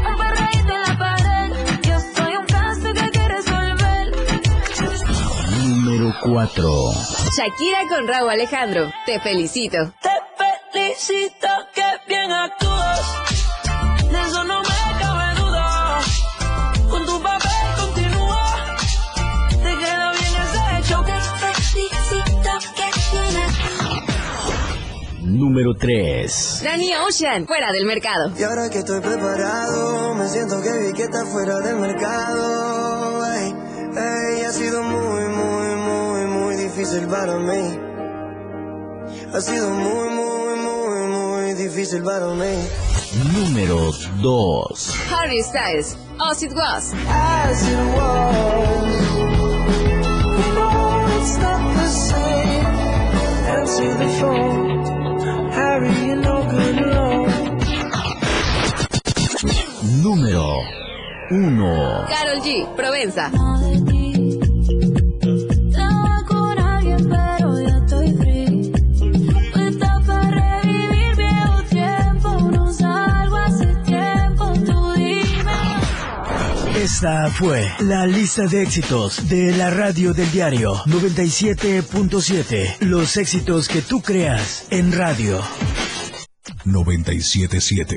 Un 0.09 0.17
perreíto 0.17 0.73
en 0.73 0.81
la 0.81 0.97
pared 0.97 1.51
Yo 1.83 1.99
soy 2.15 2.35
un 2.35 2.45
caso 2.47 2.93
que 2.93 2.99
hay 2.99 3.11
que 3.11 3.27
resolver 3.27 4.11
Número 5.67 6.15
4. 6.23 6.69
Shakira 7.37 7.79
con 7.89 8.07
Raúl 8.07 8.31
Alejandro. 8.31 8.91
Te 9.05 9.19
felicito. 9.19 9.93
Te 10.01 10.09
felicito 10.71 11.47
que 11.75 11.83
bien 12.07 12.31
actúas 12.31 12.62
Número 25.43 25.73
3. 25.75 26.61
Danny 26.63 26.91
Ocean. 27.05 27.45
Fuera 27.45 27.73
del 27.73 27.85
mercado. 27.85 28.31
Y 28.39 28.43
ahora 28.43 28.69
que 28.69 28.77
estoy 28.77 29.01
preparado, 29.01 30.15
me 30.15 30.25
siento 30.29 30.61
que 30.61 30.71
vi 30.79 30.93
que 30.93 31.03
está 31.03 31.25
fuera 31.25 31.59
del 31.59 31.75
mercado. 31.75 33.25
Ey, 33.25 33.53
ey, 33.97 34.41
ha 34.45 34.51
sido 34.53 34.81
muy, 34.83 35.23
muy, 35.25 35.75
muy, 35.75 36.25
muy 36.27 36.55
difícil 36.55 37.07
para 37.07 37.37
mí. 37.39 37.77
Ha 39.33 39.41
sido 39.41 39.69
muy, 39.71 40.09
muy, 40.11 40.55
muy, 40.55 41.07
muy 41.07 41.53
difícil 41.55 42.01
para 42.03 42.27
mí. 42.27 42.55
Número 43.33 43.91
2. 44.21 44.95
Harry 45.11 45.43
Styles. 45.43 45.97
As 46.21 46.41
It 46.41 46.53
Was. 46.53 46.93
As 47.09 47.67
it 47.67 47.77
was, 47.97 48.95
oh, 50.55 51.17
it's 51.19 51.37
not 51.37 51.75
the 51.75 51.87
same. 51.89 52.65
Answer 53.53 53.97
the 53.97 54.07
phone, 54.19 54.72
Número 60.03 60.45
1. 61.31 62.05
Carol 62.09 62.41
G. 62.43 62.67
Provenza. 62.75 63.31
Esta 76.83 77.31
fue 77.31 77.71
la 77.79 78.05
lista 78.05 78.45
de 78.45 78.61
éxitos 78.61 79.29
de 79.29 79.55
la 79.55 79.69
radio 79.69 80.13
del 80.13 80.29
diario 80.33 80.73
97.7. 80.83 82.79
Los 82.81 83.15
éxitos 83.15 83.69
que 83.69 83.81
tú 83.81 84.01
creas 84.01 84.67
en 84.69 84.91
radio. 84.91 85.41
977. 86.65 87.95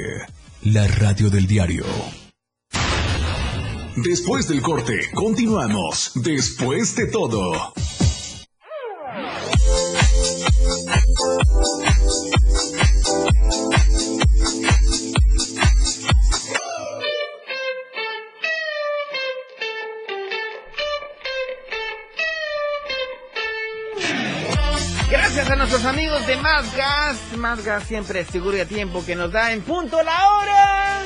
La 0.67 0.87
radio 0.87 1.31
del 1.31 1.49
diario. 1.49 1.85
Después 3.97 4.47
del 4.47 4.63
corte, 4.63 5.01
continuamos. 5.13 6.13
Después 6.15 6.95
de 6.95 7.09
todo. 7.09 7.75
Gracias 25.47 25.61
a 25.61 25.69
nuestros 25.69 25.95
amigos 25.95 26.27
de 26.27 26.37
Más 26.39 26.77
Gas. 26.77 27.21
Más 27.37 27.65
Gas 27.65 27.85
siempre 27.85 28.19
es 28.19 28.27
seguro 28.27 28.57
y 28.57 28.61
a 28.61 28.67
tiempo 28.67 29.07
que 29.07 29.15
nos 29.15 29.31
da 29.31 29.53
en 29.53 29.63
punto 29.63 30.03
la 30.03 30.29
hora. 30.29 31.03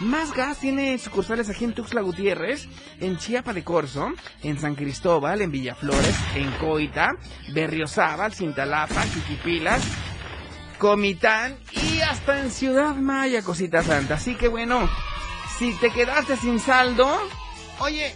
Más 0.00 0.34
Gas 0.34 0.58
tiene 0.58 0.98
sucursales 0.98 1.48
aquí 1.48 1.64
en 1.64 1.72
Tuxtla 1.72 2.00
Gutiérrez, 2.00 2.68
en 3.00 3.16
Chiapa 3.16 3.52
de 3.52 3.62
Corzo, 3.62 4.12
en 4.42 4.58
San 4.58 4.74
Cristóbal, 4.74 5.40
en 5.40 5.52
Villaflores, 5.52 6.16
en 6.34 6.50
Coita, 6.58 7.12
Berriozábal, 7.54 8.34
Cintalapa, 8.34 9.04
Chiquipilas, 9.12 9.82
Comitán 10.78 11.58
y 11.72 12.00
hasta 12.00 12.40
en 12.40 12.50
Ciudad 12.50 12.94
Maya, 12.94 13.42
cosita 13.42 13.82
santa. 13.82 14.14
Así 14.14 14.34
que 14.34 14.48
bueno, 14.48 14.88
si 15.58 15.72
te 15.74 15.90
quedaste 15.90 16.36
sin 16.36 16.58
saldo, 16.60 17.08
oye, 17.78 18.14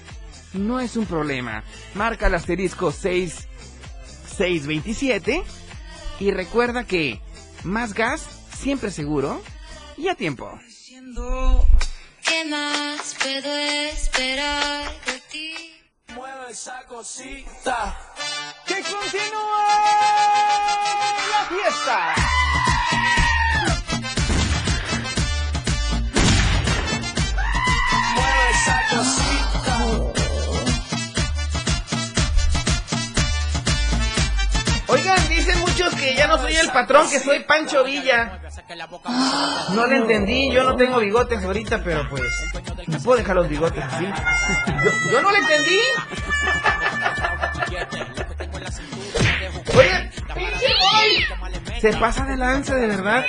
no 0.52 0.80
es 0.80 0.96
un 0.96 1.06
problema. 1.06 1.64
Marca 1.94 2.26
el 2.26 2.34
asterisco 2.34 2.92
6627 2.92 5.42
y 6.20 6.30
recuerda 6.30 6.84
que 6.84 7.20
más 7.64 7.94
gas, 7.94 8.28
siempre 8.56 8.90
seguro 8.90 9.40
y 9.96 10.08
a 10.08 10.14
tiempo. 10.14 10.58
¿Qué 12.24 12.44
más 12.44 13.16
puedo 13.20 13.56
esperar 13.56 14.84
de 15.06 15.20
ti? 15.30 15.54
Mueve 16.14 16.50
esa 16.50 16.84
cosita. 16.86 17.96
¡Que 18.66 18.82
continúe 18.82 19.62
la 21.30 21.46
fiesta! 21.48 22.14
Ya 36.14 36.26
no 36.26 36.38
soy 36.38 36.56
el 36.56 36.70
patrón, 36.70 37.08
que 37.10 37.18
soy 37.18 37.40
Pancho 37.40 37.84
Villa. 37.84 38.40
No 39.74 39.86
le 39.86 39.96
entendí, 39.96 40.50
yo 40.52 40.64
no 40.64 40.76
tengo 40.76 40.98
bigotes 40.98 41.42
ahorita, 41.42 41.82
pero 41.82 42.08
pues... 42.08 42.22
¿Me 42.86 42.98
puedo 43.00 43.18
dejar 43.18 43.36
los 43.36 43.48
bigotes 43.48 43.82
así? 43.84 44.06
Yo, 45.12 45.22
no 45.22 45.30
le 45.30 45.38
entendí. 45.38 45.80
Oye. 49.76 50.10
Se 51.80 51.92
pasa 51.96 52.24
de 52.24 52.36
lanza, 52.36 52.74
de 52.74 52.86
verdad. 52.86 53.24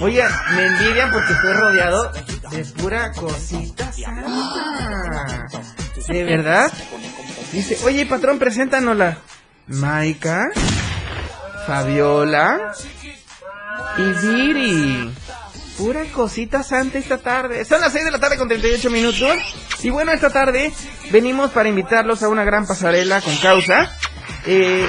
Oye, 0.00 0.24
me 0.52 0.66
envidian 0.66 1.12
porque 1.12 1.32
estoy 1.32 1.52
rodeado 1.52 2.12
de 2.50 2.64
pura 2.64 3.12
cosita 3.12 3.92
santa. 3.92 5.46
¿De 6.08 6.24
verdad? 6.24 6.72
Dice, 7.52 7.78
oye, 7.84 8.06
patrón, 8.06 8.38
preséntanosla. 8.38 9.18
Maika, 9.66 10.50
Fabiola 11.70 12.72
y 13.96 14.26
Viri. 14.26 15.14
Pura 15.78 16.02
cosita 16.06 16.64
santa 16.64 16.98
esta 16.98 17.18
tarde. 17.18 17.64
Son 17.64 17.80
las 17.80 17.92
6 17.92 18.06
de 18.06 18.10
la 18.10 18.18
tarde 18.18 18.36
con 18.36 18.48
38 18.48 18.90
minutos. 18.90 19.30
Y 19.84 19.90
bueno, 19.90 20.10
esta 20.10 20.30
tarde 20.30 20.72
venimos 21.12 21.52
para 21.52 21.68
invitarlos 21.68 22.24
a 22.24 22.28
una 22.28 22.42
gran 22.42 22.66
pasarela 22.66 23.20
con 23.20 23.36
causa. 23.36 23.88
Eh, 24.46 24.88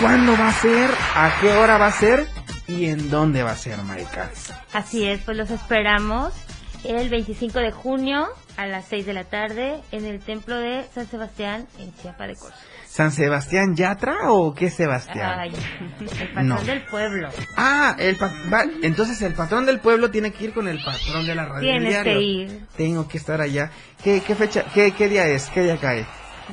¿Cuándo 0.00 0.36
va 0.38 0.50
a 0.50 0.52
ser? 0.52 0.90
¿A 1.16 1.38
qué 1.40 1.50
hora 1.54 1.76
va 1.76 1.86
a 1.86 1.92
ser? 1.92 2.24
¿Y 2.68 2.86
en 2.86 3.10
dónde 3.10 3.42
va 3.42 3.50
a 3.50 3.56
ser, 3.56 3.78
Maika? 3.78 4.30
Así 4.72 5.08
es, 5.08 5.20
pues 5.22 5.36
los 5.36 5.50
esperamos 5.50 6.32
el 6.84 7.08
25 7.08 7.58
de 7.58 7.72
junio 7.72 8.28
a 8.56 8.66
las 8.66 8.84
6 8.86 9.06
de 9.06 9.12
la 9.12 9.24
tarde 9.24 9.80
en 9.90 10.04
el 10.06 10.20
templo 10.20 10.54
de 10.54 10.86
San 10.94 11.08
Sebastián 11.08 11.66
en 11.80 11.92
Chiapa 11.96 12.28
de 12.28 12.36
Corzo. 12.36 12.54
¿San 12.90 13.12
Sebastián 13.12 13.76
Yatra 13.76 14.16
o 14.32 14.52
qué 14.52 14.68
Sebastián? 14.68 15.38
Ay, 15.38 15.52
el 16.00 16.28
patrón 16.28 16.48
No. 16.48 16.60
del 16.64 16.82
pueblo. 16.86 17.28
Ah, 17.56 17.94
el 17.98 18.16
va- 18.20 18.64
entonces 18.82 19.22
el 19.22 19.34
patrón 19.34 19.64
del 19.64 19.78
pueblo 19.78 20.10
tiene 20.10 20.32
que 20.32 20.44
ir 20.46 20.52
con 20.52 20.66
el 20.66 20.82
patrón 20.82 21.24
de 21.24 21.34
la 21.36 21.44
radio. 21.44 21.60
Tienes 21.70 21.88
diario. 21.88 22.12
que 22.14 22.20
ir. 22.20 22.66
Tengo 22.76 23.06
que 23.06 23.18
estar 23.18 23.40
allá. 23.40 23.70
¿Qué, 24.02 24.20
qué 24.26 24.34
fecha, 24.34 24.64
qué, 24.74 24.90
qué 24.92 25.08
día 25.08 25.26
es? 25.28 25.46
¿Qué 25.50 25.62
día 25.62 25.76
cae? 25.76 26.04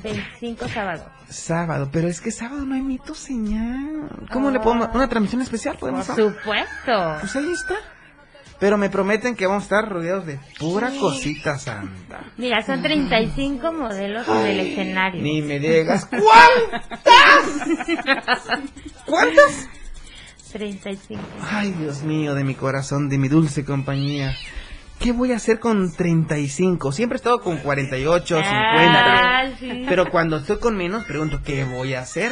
25 0.03 0.67
sábado. 0.67 1.09
Sábado, 1.27 1.89
pero 1.91 2.07
es 2.07 2.21
que 2.21 2.29
sábado 2.31 2.63
no 2.65 2.75
emito 2.75 3.15
señal. 3.15 4.07
¿Cómo 4.31 4.51
le 4.51 4.59
podemos 4.59 4.89
una 4.93 5.09
transmisión 5.09 5.41
especial 5.41 5.73
Por 5.73 5.89
podemos 5.89 6.07
hacer? 6.07 6.23
supuesto. 6.23 7.17
Pues 7.19 7.35
ahí 7.35 7.51
está. 7.51 7.75
Pero 8.59 8.77
me 8.77 8.89
prometen 8.89 9.35
que 9.35 9.45
vamos 9.45 9.63
a 9.63 9.65
estar 9.65 9.89
rodeados 9.89 10.25
de 10.25 10.39
pura 10.59 10.91
cosita 10.99 11.59
santa. 11.59 12.31
Mira, 12.37 12.63
son 12.65 12.81
35 12.81 13.71
modelos 13.71 14.25
del 14.25 14.59
escenario. 14.59 15.21
Ni 15.21 15.41
me 15.41 15.59
digas 15.59 16.07
¿Cuántas? 16.07 16.87
¿Cuántas? 19.05 19.69
35. 20.51 21.21
Ay, 21.41 21.71
Dios 21.71 22.01
mío, 22.03 22.33
de 22.33 22.43
mi 22.43 22.55
corazón, 22.55 23.09
de 23.09 23.17
mi 23.17 23.27
dulce 23.27 23.63
compañía. 23.63 24.35
¿Qué 24.99 25.11
voy 25.11 25.31
a 25.31 25.35
hacer 25.35 25.59
con 25.59 25.93
35? 25.93 26.91
Siempre 26.91 27.17
he 27.17 27.19
estado 27.19 27.41
con 27.41 27.57
48, 27.57 28.35
50. 28.37 28.51
Ah, 28.51 29.43
sí. 29.59 29.85
Pero 29.87 30.09
cuando 30.09 30.37
estoy 30.37 30.57
con 30.57 30.75
menos, 30.75 31.03
pregunto, 31.03 31.41
¿qué 31.45 31.63
voy 31.63 31.93
a 31.93 31.99
hacer? 31.99 32.31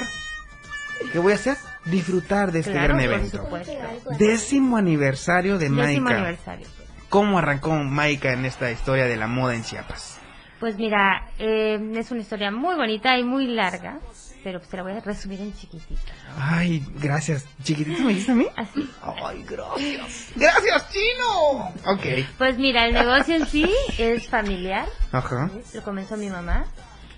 ¿Qué 1.12 1.20
voy 1.20 1.34
a 1.34 1.36
hacer? 1.36 1.58
Disfrutar 1.86 2.52
de 2.52 2.60
este 2.60 2.72
Claro, 2.72 2.96
gran 2.96 3.06
por 3.08 3.14
evento. 3.16 3.38
supuesto. 3.44 3.74
Décimo 4.18 4.78
aniversario 4.78 5.58
de 5.58 5.70
Décimo 5.70 6.02
Maika. 6.06 6.16
aniversario. 6.18 6.68
¿Cómo 7.10 7.38
arrancó 7.38 7.74
Maika 7.76 8.34
en 8.34 8.46
esta 8.46 8.72
historia 8.72 9.06
de 9.06 9.16
la 9.18 9.28
moda 9.28 9.56
en 9.56 9.64
Chiapas? 9.64 10.20
Pues 10.60 10.78
mira, 10.78 11.30
eh, 11.38 11.78
es 11.96 12.12
una 12.12 12.22
historia 12.22 12.50
muy 12.50 12.76
bonita 12.76 13.18
y 13.20 13.24
muy 13.24 13.46
larga, 13.46 14.00
pero 14.44 14.60
pues 14.60 14.70
te 14.70 14.78
la 14.78 14.84
voy 14.84 14.94
a 14.94 15.00
resumir 15.02 15.42
en 15.42 15.54
chiquitita. 15.54 16.12
Ay, 16.38 16.84
gracias. 16.96 17.46
¿Chiquitito 17.62 18.02
me 18.02 18.10
dijiste 18.10 18.32
a 18.32 18.36
mí? 18.36 18.48
Así. 18.56 18.90
Ay, 19.24 19.44
gracias. 19.48 20.32
¡Gracias, 20.36 20.90
chino! 20.92 21.68
Ok. 21.86 22.26
Pues 22.38 22.58
mira, 22.58 22.86
el 22.88 22.94
negocio 22.94 23.36
en 23.36 23.46
sí 23.46 23.70
es 23.98 24.28
familiar. 24.30 24.88
Ajá. 25.12 25.52
Lo 25.74 25.84
comenzó 25.84 26.18
mi 26.18 26.30
mamá 26.30 26.66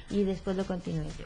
y 0.10 0.24
después 0.24 0.58
lo 0.58 0.66
continué 0.66 1.08
yo. 1.18 1.26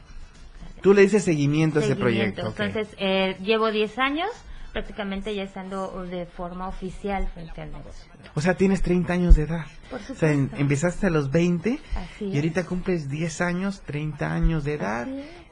Tú 0.82 0.92
le 0.94 1.02
dices 1.02 1.24
seguimiento 1.24 1.78
a 1.78 1.82
ese 1.82 1.96
proyecto. 1.96 2.46
Entonces, 2.48 2.88
eh, 2.98 3.36
llevo 3.40 3.70
10 3.70 3.98
años 3.98 4.28
prácticamente 4.72 5.34
ya 5.34 5.42
estando 5.42 6.02
de 6.06 6.24
forma 6.26 6.66
oficial 6.66 7.28
frente 7.34 7.60
al 7.60 7.72
negocio. 7.72 8.10
O 8.34 8.40
sea, 8.40 8.54
tienes 8.54 8.80
30 8.82 9.12
años 9.12 9.36
de 9.36 9.42
edad. 9.42 9.66
Por 9.90 10.00
O 10.00 10.14
sea, 10.14 10.32
en- 10.32 10.50
empezaste 10.56 11.06
a 11.06 11.10
los 11.10 11.30
20 11.30 11.78
Así 11.94 12.24
y 12.26 12.36
ahorita 12.36 12.64
cumples 12.64 13.08
10 13.10 13.40
años, 13.42 13.82
30 13.82 14.32
años 14.32 14.64
de 14.64 14.74
edad 14.74 15.06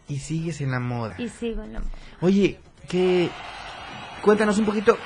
y 0.08 0.18
sigues 0.20 0.60
en 0.62 0.70
la 0.70 0.80
moda. 0.80 1.14
Y 1.18 1.28
sigo 1.28 1.62
en 1.62 1.74
la 1.74 1.80
moda. 1.80 1.90
Oye, 2.22 2.58
que 2.88 3.28
cuéntanos 4.22 4.58
un 4.58 4.64
poquito, 4.64 4.96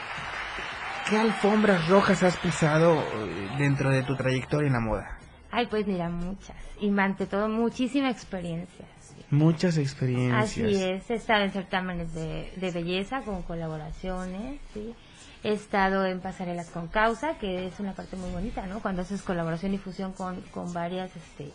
¿qué 1.10 1.18
alfombras 1.18 1.88
rojas 1.88 2.22
has 2.22 2.37
pisado 2.38 3.00
eh, 3.00 3.48
dentro 3.58 3.90
de 3.90 4.04
tu 4.04 4.16
trayectoria 4.16 4.68
en 4.68 4.72
la 4.74 4.80
moda? 4.80 5.18
Ay, 5.50 5.66
pues 5.66 5.87
mira, 5.87 6.08
muchas. 6.08 6.56
Y 6.80 6.96
ante 6.98 7.26
todo, 7.26 7.48
muchísima 7.48 8.10
experiencia. 8.10 8.87
Muchas 9.30 9.78
experiencias. 9.78 10.44
Así 10.44 10.62
es, 10.62 11.10
he 11.10 11.14
estado 11.14 11.44
en 11.44 11.52
certámenes 11.52 12.12
de, 12.14 12.52
de 12.56 12.70
belleza 12.70 13.22
con 13.22 13.42
colaboraciones, 13.42 14.60
¿sí? 14.72 14.94
He 15.42 15.52
estado 15.52 16.06
en 16.06 16.20
pasarelas 16.20 16.70
con 16.70 16.88
causa, 16.88 17.37
que 17.38 17.66
es 17.66 17.78
una 17.80 17.92
parte 17.92 18.16
muy 18.16 18.30
bonita, 18.30 18.66
¿no? 18.66 18.80
Cuando 18.80 19.02
haces 19.02 19.22
colaboración 19.22 19.74
y 19.74 19.78
fusión 19.78 20.12
con, 20.12 20.40
con 20.52 20.72
varias 20.72 21.10
este, 21.16 21.52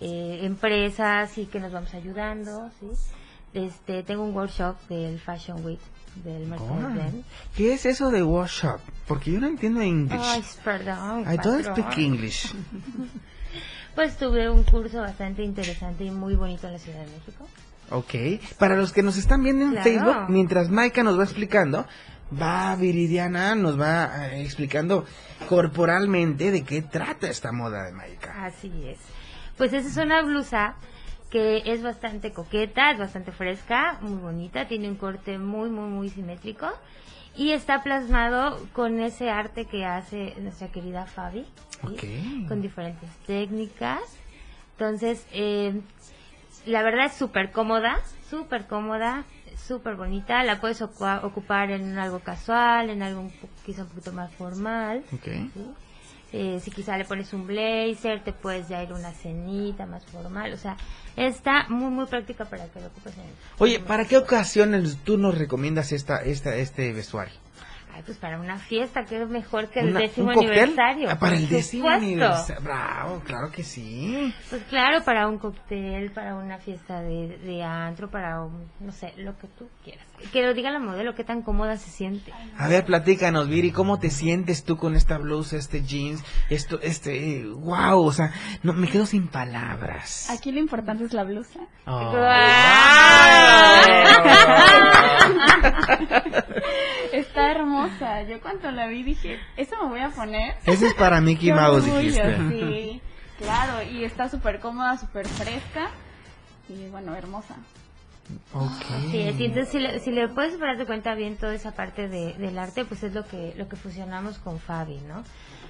eh, 0.00 0.40
empresas 0.42 1.36
y 1.38 1.46
que 1.46 1.60
nos 1.60 1.72
vamos 1.72 1.94
ayudando, 1.94 2.70
¿sí? 2.80 2.88
Este, 3.52 4.02
tengo 4.02 4.24
un 4.24 4.34
workshop 4.34 4.76
del 4.88 5.18
Fashion 5.18 5.64
Week 5.64 5.80
del 6.24 6.46
Mercedes-Benz. 6.46 7.24
¿Qué 7.56 7.74
es 7.74 7.86
eso 7.86 8.10
de 8.10 8.22
workshop? 8.22 8.80
Porque 9.06 9.32
yo 9.32 9.40
no 9.40 9.48
entiendo 9.48 9.82
inglés. 9.82 10.20
Ay, 10.22 10.44
perdón. 10.64 11.20
I 11.22 11.36
don't 11.36 11.64
patrón. 11.64 11.76
speak 11.76 11.98
English. 11.98 12.54
Pues 13.94 14.16
tuve 14.16 14.48
un 14.48 14.62
curso 14.62 14.98
bastante 15.00 15.42
interesante 15.42 16.04
y 16.04 16.10
muy 16.10 16.34
bonito 16.34 16.66
en 16.66 16.74
la 16.74 16.78
Ciudad 16.78 17.00
de 17.00 17.06
México. 17.12 17.46
Ok. 17.90 18.14
Para 18.58 18.76
los 18.76 18.92
que 18.92 19.02
nos 19.02 19.16
están 19.16 19.42
viendo 19.42 19.64
en 19.64 19.72
Claro. 19.72 19.84
Facebook, 19.84 20.16
mientras 20.28 20.70
Maika 20.70 21.02
nos 21.02 21.18
va 21.18 21.24
explicando, 21.24 21.86
va 22.40 22.76
Viridiana, 22.76 23.54
nos 23.56 23.78
va 23.80 24.28
eh, 24.28 24.42
explicando 24.42 25.04
corporalmente 25.48 26.50
de 26.52 26.62
qué 26.64 26.82
trata 26.82 27.28
esta 27.28 27.50
moda 27.52 27.84
de 27.84 27.92
Maika. 27.92 28.44
Así 28.44 28.70
es. 28.86 28.98
Pues 29.56 29.72
esa 29.72 29.88
es 29.88 29.96
una 29.96 30.22
blusa 30.22 30.76
que 31.30 31.62
es 31.66 31.82
bastante 31.82 32.32
coqueta, 32.32 32.92
es 32.92 32.98
bastante 32.98 33.32
fresca, 33.32 33.98
muy 34.00 34.18
bonita, 34.18 34.66
tiene 34.68 34.88
un 34.88 34.96
corte 34.96 35.38
muy, 35.38 35.68
muy, 35.70 35.88
muy 35.90 36.08
simétrico 36.08 36.68
y 37.36 37.52
está 37.52 37.82
plasmado 37.82 38.58
con 38.72 39.00
ese 39.00 39.30
arte 39.30 39.66
que 39.66 39.84
hace 39.84 40.34
nuestra 40.40 40.68
querida 40.68 41.06
Fabi, 41.06 41.44
¿sí? 41.82 42.44
con 42.48 42.60
diferentes 42.62 43.08
técnicas. 43.26 44.00
Entonces, 44.72 45.26
eh, 45.32 45.80
la 46.66 46.82
verdad 46.82 47.06
es 47.06 47.12
súper 47.14 47.52
cómoda, 47.52 47.98
súper 48.28 48.66
cómoda, 48.66 49.24
súper 49.66 49.96
bonita, 49.96 50.42
la 50.44 50.60
puedes 50.60 50.80
ocu- 50.80 51.22
ocupar 51.24 51.70
en 51.70 51.98
algo 51.98 52.20
casual, 52.20 52.90
en 52.90 53.02
algo 53.02 53.20
un 53.20 53.32
quizá 53.64 53.82
un 53.82 53.88
poquito 53.88 54.12
más 54.12 54.32
formal. 54.34 55.04
Ok. 55.12 55.24
¿sí? 55.24 55.66
Eh, 56.32 56.60
si 56.62 56.70
quizá 56.70 56.96
le 56.96 57.04
pones 57.04 57.32
un 57.32 57.44
blazer, 57.46 58.22
te 58.22 58.32
puedes 58.32 58.68
ya 58.68 58.82
ir 58.84 58.90
a 58.92 58.94
una 58.94 59.10
cenita 59.12 59.84
más 59.84 60.06
formal. 60.06 60.52
O 60.52 60.56
sea, 60.56 60.76
está 61.16 61.66
muy, 61.68 61.90
muy 61.90 62.06
práctica 62.06 62.44
para 62.44 62.68
que 62.68 62.80
lo 62.80 62.86
ocupes 62.86 63.14
en 63.18 63.24
Oye, 63.58 63.80
¿para 63.80 64.04
qué 64.04 64.16
ocasiones 64.16 64.96
tú 65.02 65.18
nos 65.18 65.36
recomiendas 65.36 65.90
esta, 65.92 66.22
esta, 66.22 66.54
este 66.54 66.92
vestuario? 66.92 67.34
Ay, 67.92 68.02
pues 68.04 68.18
para 68.18 68.38
una 68.40 68.56
fiesta, 68.58 69.04
que 69.04 69.20
es 69.22 69.28
mejor 69.28 69.68
que 69.68 69.80
el 69.80 69.90
Una- 69.90 70.00
décimo 70.00 70.28
¿un 70.28 70.34
cóctel? 70.34 70.50
aniversario. 70.52 71.08
Ah, 71.10 71.18
para 71.18 71.36
el 71.36 71.48
décimo 71.48 71.88
aniversario. 71.88 72.62
Bravo, 72.62 73.20
claro 73.20 73.50
que 73.50 73.62
sí. 73.64 74.32
Pues 74.48 74.62
claro, 74.70 75.02
para 75.04 75.28
un 75.28 75.38
cóctel, 75.38 76.10
para 76.12 76.34
una 76.36 76.58
fiesta 76.58 77.00
de, 77.02 77.38
de 77.38 77.62
antro, 77.62 78.10
para 78.10 78.42
un, 78.44 78.70
no 78.80 78.92
sé, 78.92 79.12
lo 79.16 79.36
que 79.38 79.48
tú 79.48 79.68
quieras. 79.84 80.06
Que 80.32 80.42
lo 80.46 80.54
diga 80.54 80.70
la 80.70 80.78
modelo, 80.78 81.14
qué 81.14 81.24
tan 81.24 81.42
cómoda 81.42 81.76
se 81.76 81.90
siente. 81.90 82.32
A 82.58 82.68
ver, 82.68 82.84
platícanos, 82.84 83.48
Viri, 83.48 83.72
¿cómo 83.72 83.98
te 83.98 84.10
sientes 84.10 84.64
tú 84.64 84.76
con 84.76 84.94
esta 84.94 85.18
blusa, 85.18 85.56
este 85.56 85.82
jeans, 85.82 86.22
esto, 86.48 86.78
este, 86.82 87.44
wow, 87.46 88.00
o 88.04 88.12
sea, 88.12 88.32
no, 88.62 88.72
me 88.72 88.88
quedo 88.88 89.06
sin 89.06 89.28
palabras. 89.28 90.30
Aquí 90.30 90.52
lo 90.52 90.60
importante 90.60 91.04
es 91.04 91.12
la 91.12 91.24
blusa. 91.24 91.60
Oh. 91.86 92.12
hermosa. 97.60 98.22
Yo 98.22 98.40
cuando 98.40 98.70
la 98.70 98.86
vi 98.86 99.02
dije, 99.02 99.38
eso 99.56 99.76
me 99.82 99.88
voy 99.88 100.00
a 100.00 100.10
poner. 100.10 100.56
Ese 100.66 100.88
es 100.88 100.94
para 100.94 101.20
Mickey 101.20 101.52
Mouse, 101.54 101.84
orgullo, 101.84 102.02
dijiste. 102.02 102.58
Sí, 102.58 103.00
claro. 103.38 103.82
Y 103.90 104.04
está 104.04 104.28
súper 104.28 104.60
cómoda, 104.60 104.96
súper 104.98 105.26
fresca. 105.28 105.90
Y 106.68 106.88
bueno, 106.88 107.14
hermosa. 107.14 107.56
Así 108.54 109.18
es, 109.22 109.40
y 109.40 109.46
entonces 109.46 109.68
si 109.70 109.78
le, 109.80 109.98
si 109.98 110.10
le 110.12 110.28
puedes 110.28 110.58
darte 110.58 110.86
cuenta 110.86 111.14
bien 111.14 111.36
toda 111.36 111.52
esa 111.52 111.72
parte 111.72 112.08
de, 112.08 112.34
del 112.34 112.58
arte, 112.58 112.84
pues 112.84 113.02
es 113.02 113.12
lo 113.12 113.24
que, 113.26 113.54
lo 113.56 113.68
que 113.68 113.74
fusionamos 113.74 114.38
con 114.38 114.60
Fabi, 114.60 115.00
¿no? 115.08 115.24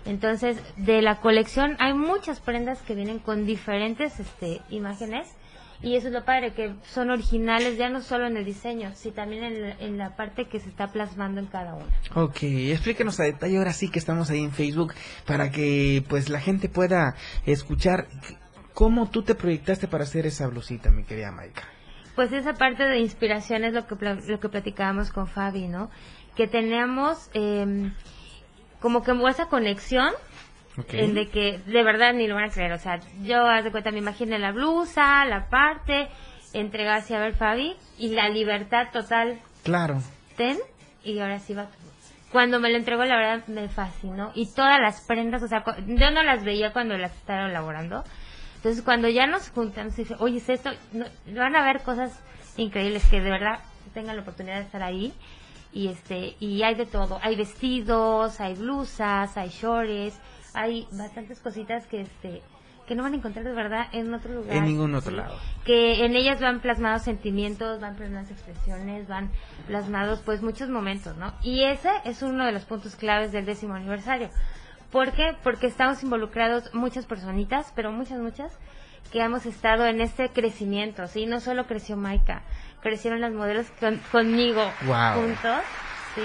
Entonces, 0.04 0.58
de 0.76 1.02
la 1.02 1.20
colección 1.20 1.76
hay 1.78 1.94
muchas 1.94 2.40
prendas 2.40 2.80
que 2.82 2.94
vienen 2.94 3.18
con 3.18 3.46
diferentes 3.46 4.18
este, 4.18 4.60
imágenes 4.70 5.26
y 5.82 5.96
eso 5.96 6.08
es 6.08 6.12
lo 6.12 6.24
padre, 6.24 6.52
que 6.52 6.74
son 6.84 7.10
originales 7.10 7.78
ya 7.78 7.88
no 7.88 8.02
solo 8.02 8.26
en 8.26 8.36
el 8.36 8.44
diseño, 8.44 8.92
sino 8.94 9.14
también 9.14 9.44
en 9.44 9.62
la, 9.62 9.70
en 9.78 9.98
la 9.98 10.16
parte 10.16 10.46
que 10.46 10.60
se 10.60 10.68
está 10.68 10.88
plasmando 10.88 11.40
en 11.40 11.46
cada 11.46 11.74
una. 11.74 11.86
Ok, 12.14 12.42
explíquenos 12.42 13.18
a 13.20 13.24
detalle 13.24 13.56
ahora 13.56 13.72
sí 13.72 13.90
que 13.90 13.98
estamos 13.98 14.30
ahí 14.30 14.44
en 14.44 14.52
Facebook 14.52 14.94
para 15.26 15.50
que 15.50 16.04
pues 16.08 16.28
la 16.28 16.40
gente 16.40 16.68
pueda 16.68 17.14
escuchar 17.46 18.08
cómo 18.74 19.10
tú 19.10 19.22
te 19.22 19.34
proyectaste 19.34 19.88
para 19.88 20.04
hacer 20.04 20.26
esa 20.26 20.46
blusita, 20.48 20.90
mi 20.90 21.04
querida 21.04 21.32
Maika. 21.32 21.62
Pues 22.14 22.32
esa 22.32 22.54
parte 22.54 22.84
de 22.84 22.98
inspiración 22.98 23.64
es 23.64 23.72
lo 23.72 23.86
que, 23.86 23.94
lo 23.94 24.40
que 24.40 24.48
platicábamos 24.48 25.10
con 25.10 25.26
Fabi, 25.28 25.68
¿no? 25.68 25.90
Que 26.36 26.46
tenemos 26.46 27.30
eh, 27.32 27.90
como 28.80 29.02
que 29.02 29.12
esa 29.28 29.46
conexión 29.46 30.12
Ok. 30.78 30.94
en 30.94 31.14
de 31.14 31.28
que 31.28 31.58
de 31.66 31.82
verdad 31.82 32.12
ni 32.14 32.26
lo 32.28 32.34
van 32.36 32.44
a 32.44 32.50
creer. 32.52 32.72
O 32.72 32.78
sea, 32.78 33.00
yo 33.22 33.44
haz 33.46 33.64
de 33.64 33.70
cuenta, 33.70 33.90
me 33.90 33.98
imaginé 33.98 34.38
la 34.38 34.52
blusa, 34.52 35.24
la 35.26 35.48
parte, 35.48 36.08
entregarse 36.52 37.14
a 37.16 37.20
ver 37.20 37.34
Fabi 37.34 37.76
y 37.98 38.08
la 38.10 38.28
libertad 38.28 38.88
total, 38.92 39.40
Claro. 39.64 40.00
ten, 40.36 40.58
y 41.04 41.18
ahora 41.18 41.38
sí 41.38 41.54
va. 41.54 41.66
Cuando 42.32 42.60
me 42.60 42.70
lo 42.70 42.76
entregó, 42.76 43.04
la 43.04 43.16
verdad 43.16 43.46
me 43.48 43.68
fascinó. 43.68 44.30
Y 44.34 44.46
todas 44.54 44.78
las 44.80 45.00
prendas, 45.00 45.42
o 45.42 45.48
sea, 45.48 45.64
yo 45.86 46.10
no 46.12 46.22
las 46.22 46.44
veía 46.44 46.72
cuando 46.72 46.96
las 46.96 47.12
estaba 47.16 47.48
elaborando. 47.48 48.04
Entonces, 48.56 48.82
cuando 48.84 49.08
ya 49.08 49.26
nos 49.26 49.50
juntamos 49.50 49.94
y 49.98 50.02
dije, 50.02 50.14
oye, 50.20 50.36
es 50.36 50.48
esto, 50.48 50.70
no- 50.92 51.06
van 51.34 51.56
a 51.56 51.64
ver 51.64 51.80
cosas 51.82 52.12
increíbles 52.56 53.04
que 53.10 53.20
de 53.20 53.30
verdad 53.30 53.58
tengan 53.94 54.14
la 54.16 54.22
oportunidad 54.22 54.56
de 54.58 54.62
estar 54.66 54.82
ahí. 54.82 55.12
Y 55.72 55.88
este, 55.88 56.34
y 56.40 56.62
hay 56.62 56.74
de 56.74 56.86
todo. 56.86 57.18
Hay 57.22 57.36
vestidos, 57.36 58.40
hay 58.40 58.54
blusas, 58.54 59.36
hay 59.36 59.48
shorts, 59.48 60.18
hay 60.54 60.86
bastantes 60.92 61.40
cositas 61.40 61.86
que 61.86 62.00
este, 62.02 62.42
que 62.86 62.94
no 62.94 63.02
van 63.04 63.12
a 63.12 63.16
encontrar 63.16 63.44
de 63.44 63.52
verdad 63.52 63.86
en 63.92 64.12
otro 64.12 64.32
lugar. 64.32 64.56
En 64.56 64.64
ningún 64.64 64.94
otro 64.94 65.12
lado. 65.12 65.38
que 65.64 66.04
en 66.04 66.16
ellas 66.16 66.40
van 66.40 66.60
plasmados 66.60 67.02
sentimientos, 67.02 67.80
van 67.80 67.94
plasmadas 67.96 68.30
expresiones, 68.30 69.06
van 69.06 69.30
plasmados 69.66 70.20
pues 70.20 70.42
muchos 70.42 70.68
momentos, 70.68 71.16
¿no? 71.16 71.32
Y 71.42 71.64
ese 71.64 71.90
es 72.04 72.22
uno 72.22 72.44
de 72.44 72.52
los 72.52 72.64
puntos 72.64 72.96
claves 72.96 73.30
del 73.32 73.46
décimo 73.46 73.74
aniversario. 73.74 74.28
¿Por 74.90 75.12
qué? 75.12 75.36
Porque 75.44 75.68
estamos 75.68 76.02
involucrados 76.02 76.74
muchas 76.74 77.06
personitas, 77.06 77.72
pero 77.76 77.92
muchas, 77.92 78.18
muchas, 78.18 78.52
que 79.12 79.20
hemos 79.20 79.46
estado 79.46 79.86
en 79.86 80.00
este 80.00 80.30
crecimiento, 80.30 81.06
¿sí? 81.06 81.26
No 81.26 81.38
solo 81.38 81.66
creció 81.66 81.96
Maika, 81.96 82.42
crecieron 82.82 83.20
las 83.20 83.32
modelos 83.32 83.70
con- 83.78 84.00
conmigo 84.10 84.62
Guau. 84.84 85.20
juntos, 85.20 85.60
¿sí? 86.16 86.22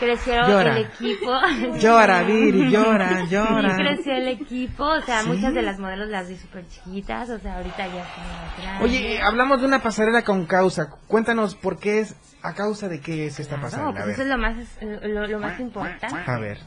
Llora. 0.00 0.76
el 0.78 0.84
equipo. 0.86 1.32
Llora, 1.78 2.22
Viri, 2.22 2.70
llora, 2.70 3.24
llora. 3.26 3.76
Sí, 3.76 3.82
creció 3.82 4.12
el 4.14 4.28
equipo, 4.28 4.84
o 4.84 5.00
sea, 5.02 5.22
Sí. 5.22 5.28
muchas 5.28 5.54
de 5.54 5.62
las 5.62 5.78
modelos 5.78 6.08
las 6.08 6.28
vi 6.28 6.36
súper 6.36 6.66
chiquitas, 6.68 7.30
o 7.30 7.38
sea, 7.38 7.56
ahorita 7.58 7.86
ya 7.86 8.02
están. 8.02 8.82
Oye, 8.82 9.14
eh, 9.16 9.22
hablamos 9.22 9.60
de 9.60 9.66
una 9.66 9.80
pasarela 9.80 10.22
con 10.22 10.46
causa. 10.46 10.90
Cuéntanos 11.06 11.54
por 11.54 11.78
qué 11.78 12.00
es, 12.00 12.16
a 12.42 12.54
causa 12.54 12.88
de 12.88 13.00
qué 13.00 13.26
es 13.26 13.38
esta 13.40 13.56
No, 13.56 13.62
pasarela. 13.62 13.90
A 13.90 13.92
pues 13.92 14.06
ver. 14.06 14.12
eso 14.14 14.22
es 14.22 14.28
lo 14.28 14.38
más, 14.38 14.56
lo, 14.82 15.26
lo 15.28 15.38
más 15.38 15.60
importante. 15.60 16.06
A 16.30 16.38
ver. 16.38 16.58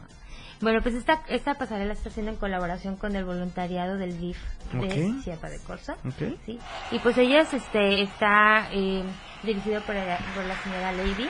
Bueno, 0.62 0.80
pues 0.82 0.96
esta, 0.96 1.22
esta 1.28 1.56
pasarela 1.56 1.92
está 1.92 2.08
haciendo 2.10 2.32
en 2.32 2.38
colaboración 2.38 2.96
con 2.96 3.14
el 3.18 3.26
voluntariado 3.26 3.98
del 3.98 4.18
DIF 4.18 4.38
de 4.72 4.86
Ok. 5.18 5.24
Chiapa 5.24 5.50
de 5.50 5.60
Corsa. 5.60 5.98
Ok. 6.06 6.38
¿sí? 6.46 6.60
Y 6.92 7.00
pues 7.00 7.18
ella 7.18 7.42
es, 7.42 7.54
este, 7.54 8.02
está 8.02 8.70
eh, 8.72 9.04
dirigido 9.44 9.82
por 9.82 9.96
por 9.96 10.46
la 10.46 10.56
señora 10.64 10.94
Lady, 10.94 11.28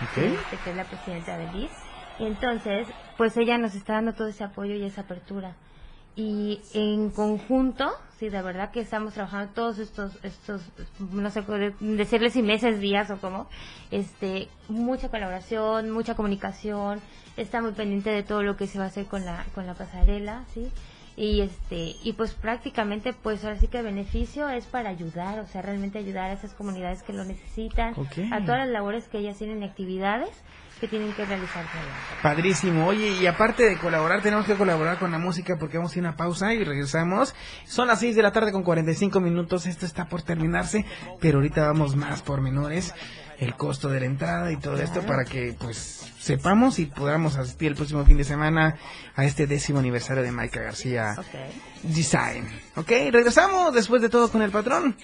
Este, 0.00 0.56
que 0.64 0.70
es 0.70 0.76
la 0.76 0.84
presidenta 0.84 1.36
del 1.38 1.52
DIF. 1.52 1.70
Y 2.20 2.24
entonces, 2.26 2.86
pues 3.16 3.36
ella 3.36 3.58
nos 3.58 3.74
está 3.74 3.94
dando 3.94 4.12
todo 4.14 4.28
ese 4.28 4.44
apoyo 4.44 4.74
y 4.74 4.84
esa 4.84 5.02
apertura. 5.02 5.54
Y 6.16 6.60
en 6.74 7.10
conjunto, 7.10 7.92
sí, 8.18 8.28
de 8.28 8.42
verdad 8.42 8.72
que 8.72 8.80
estamos 8.80 9.14
trabajando 9.14 9.52
todos 9.54 9.78
estos, 9.78 10.12
estos, 10.24 10.62
no 11.12 11.30
sé, 11.30 11.42
de- 11.42 11.74
decirles 11.80 12.32
si 12.32 12.42
meses, 12.42 12.80
días 12.80 13.08
o 13.12 13.18
cómo, 13.18 13.46
este, 13.92 14.48
mucha 14.68 15.10
colaboración, 15.10 15.90
mucha 15.90 16.16
comunicación, 16.16 17.00
está 17.36 17.60
muy 17.62 17.70
pendiente 17.70 18.10
de 18.10 18.24
todo 18.24 18.42
lo 18.42 18.56
que 18.56 18.66
se 18.66 18.78
va 18.80 18.86
a 18.86 18.88
hacer 18.88 19.06
con 19.06 19.24
la, 19.24 19.44
con 19.54 19.66
la 19.68 19.74
pasarela, 19.74 20.44
sí, 20.54 20.68
y 21.18 21.40
este, 21.40 21.96
y 22.04 22.12
pues 22.12 22.32
prácticamente, 22.34 23.12
pues 23.12 23.44
ahora 23.44 23.58
sí 23.58 23.66
que 23.66 23.78
el 23.78 23.84
beneficio 23.84 24.48
es 24.48 24.66
para 24.66 24.88
ayudar, 24.88 25.40
o 25.40 25.46
sea, 25.46 25.62
realmente 25.62 25.98
ayudar 25.98 26.30
a 26.30 26.34
esas 26.34 26.54
comunidades 26.54 27.02
que 27.02 27.12
lo 27.12 27.24
necesitan, 27.24 27.94
a 28.30 28.44
todas 28.44 28.60
las 28.60 28.68
labores 28.68 29.08
que 29.08 29.18
ellas 29.18 29.36
tienen 29.36 29.64
actividades 29.64 30.30
que 30.78 30.88
tienen 30.88 31.12
que 31.12 31.24
realizar. 31.24 31.64
Padrísimo. 32.22 32.86
Oye, 32.86 33.10
y 33.20 33.26
aparte 33.26 33.64
de 33.64 33.76
colaborar, 33.78 34.22
tenemos 34.22 34.46
que 34.46 34.54
colaborar 34.54 34.98
con 34.98 35.10
la 35.10 35.18
música 35.18 35.56
porque 35.58 35.76
vamos 35.78 35.94
a 35.94 35.98
ir 35.98 36.04
a 36.04 36.08
una 36.08 36.16
pausa 36.16 36.54
y 36.54 36.64
regresamos. 36.64 37.34
Son 37.64 37.88
las 37.88 38.00
6 38.00 38.16
de 38.16 38.22
la 38.22 38.32
tarde 38.32 38.52
con 38.52 38.62
45 38.62 39.20
minutos. 39.20 39.66
Esto 39.66 39.86
está 39.86 40.08
por 40.08 40.22
terminarse, 40.22 40.84
pero 41.20 41.38
ahorita 41.38 41.66
vamos 41.66 41.96
más 41.96 42.22
por 42.22 42.40
menores. 42.40 42.94
El 43.38 43.54
costo 43.54 43.88
de 43.88 44.00
la 44.00 44.06
entrada 44.06 44.50
y 44.50 44.56
todo 44.56 44.78
esto 44.78 45.02
para 45.02 45.24
que 45.24 45.54
pues 45.56 46.10
sepamos 46.18 46.80
y 46.80 46.86
podamos 46.86 47.36
asistir 47.36 47.68
el 47.68 47.76
próximo 47.76 48.04
fin 48.04 48.16
de 48.16 48.24
semana 48.24 48.76
a 49.14 49.24
este 49.24 49.46
décimo 49.46 49.78
aniversario 49.78 50.24
de 50.24 50.32
Maika 50.32 50.60
García 50.60 51.14
Design. 51.84 52.48
Ok, 52.74 52.90
regresamos 53.12 53.72
después 53.72 54.02
de 54.02 54.08
todo 54.08 54.28
con 54.30 54.42
el 54.42 54.50
patrón. 54.50 54.96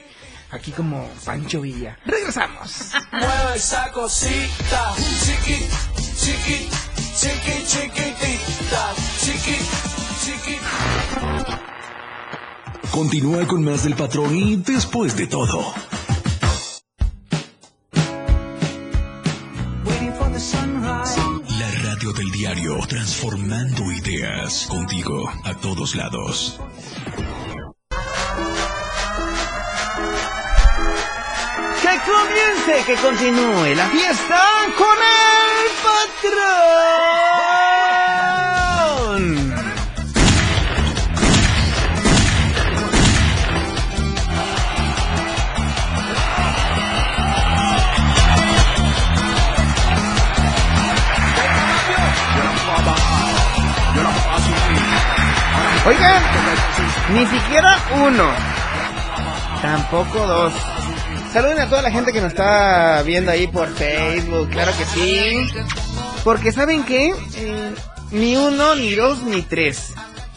Aquí 0.51 0.71
como 0.73 1.09
Pancho 1.25 1.61
Villa. 1.63 1.99
Regresamos. 2.05 2.93
Mueve 3.13 3.57
esa 3.57 3.91
cosita, 3.91 4.95
chiqui, 5.25 5.67
chiqui, 6.17 6.69
chiqui, 7.19 7.65
chiquitita, 7.67 8.95
chiqui, 9.21 9.57
chiqui. 10.23 10.59
Continúa 12.91 13.47
con 13.47 13.65
más 13.65 13.83
del 13.83 13.97
patrón 13.97 14.37
y 14.37 14.57
después 14.57 15.17
de 15.17 15.27
todo. 15.27 15.75
La 21.59 21.71
radio 21.83 22.13
del 22.13 22.31
diario, 22.31 22.79
transformando 22.87 23.91
ideas 23.91 24.67
contigo 24.69 25.29
a 25.45 25.55
todos 25.55 25.97
lados. 25.97 26.61
Comience, 32.01 32.85
que 32.87 32.95
continúe 32.97 33.75
la 33.75 33.87
fiesta 33.89 34.41
con 34.77 34.97
el 34.99 35.71
patrón. 35.83 36.85
Oigan, 55.87 56.23
ni 57.13 57.27
siquiera 57.27 57.79
uno, 57.95 58.33
tampoco 59.61 60.27
dos. 60.27 60.74
Saluden 61.35 61.59
a 61.59 61.69
toda 61.69 61.83
la 61.83 61.91
gente 61.91 62.13
que 62.13 62.21
nos 62.21 62.31
está 62.31 63.03
viendo 63.03 63.33
ahí 63.33 63.49
por 63.49 63.69
Facebook, 63.75 64.51
claro 64.51 64.71
que 64.79 64.85
sí. 64.85 65.49
Porque 66.23 66.53
¿saben 66.53 66.85
qué? 66.85 67.13
Eh, 67.35 67.75
ni 68.13 68.37
uno, 68.37 68.77
ni 68.77 68.95
dos, 68.95 69.25
ni 69.25 69.43
tres. 69.43 69.95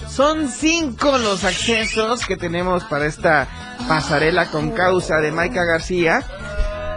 Son 0.09 0.49
cinco 0.49 1.19
los 1.19 1.43
accesos 1.43 2.25
que 2.25 2.35
tenemos 2.35 2.83
para 2.85 3.05
esta 3.05 3.47
pasarela 3.87 4.49
con 4.49 4.71
causa 4.71 5.19
de 5.19 5.31
Maika 5.31 5.65
García 5.65 6.23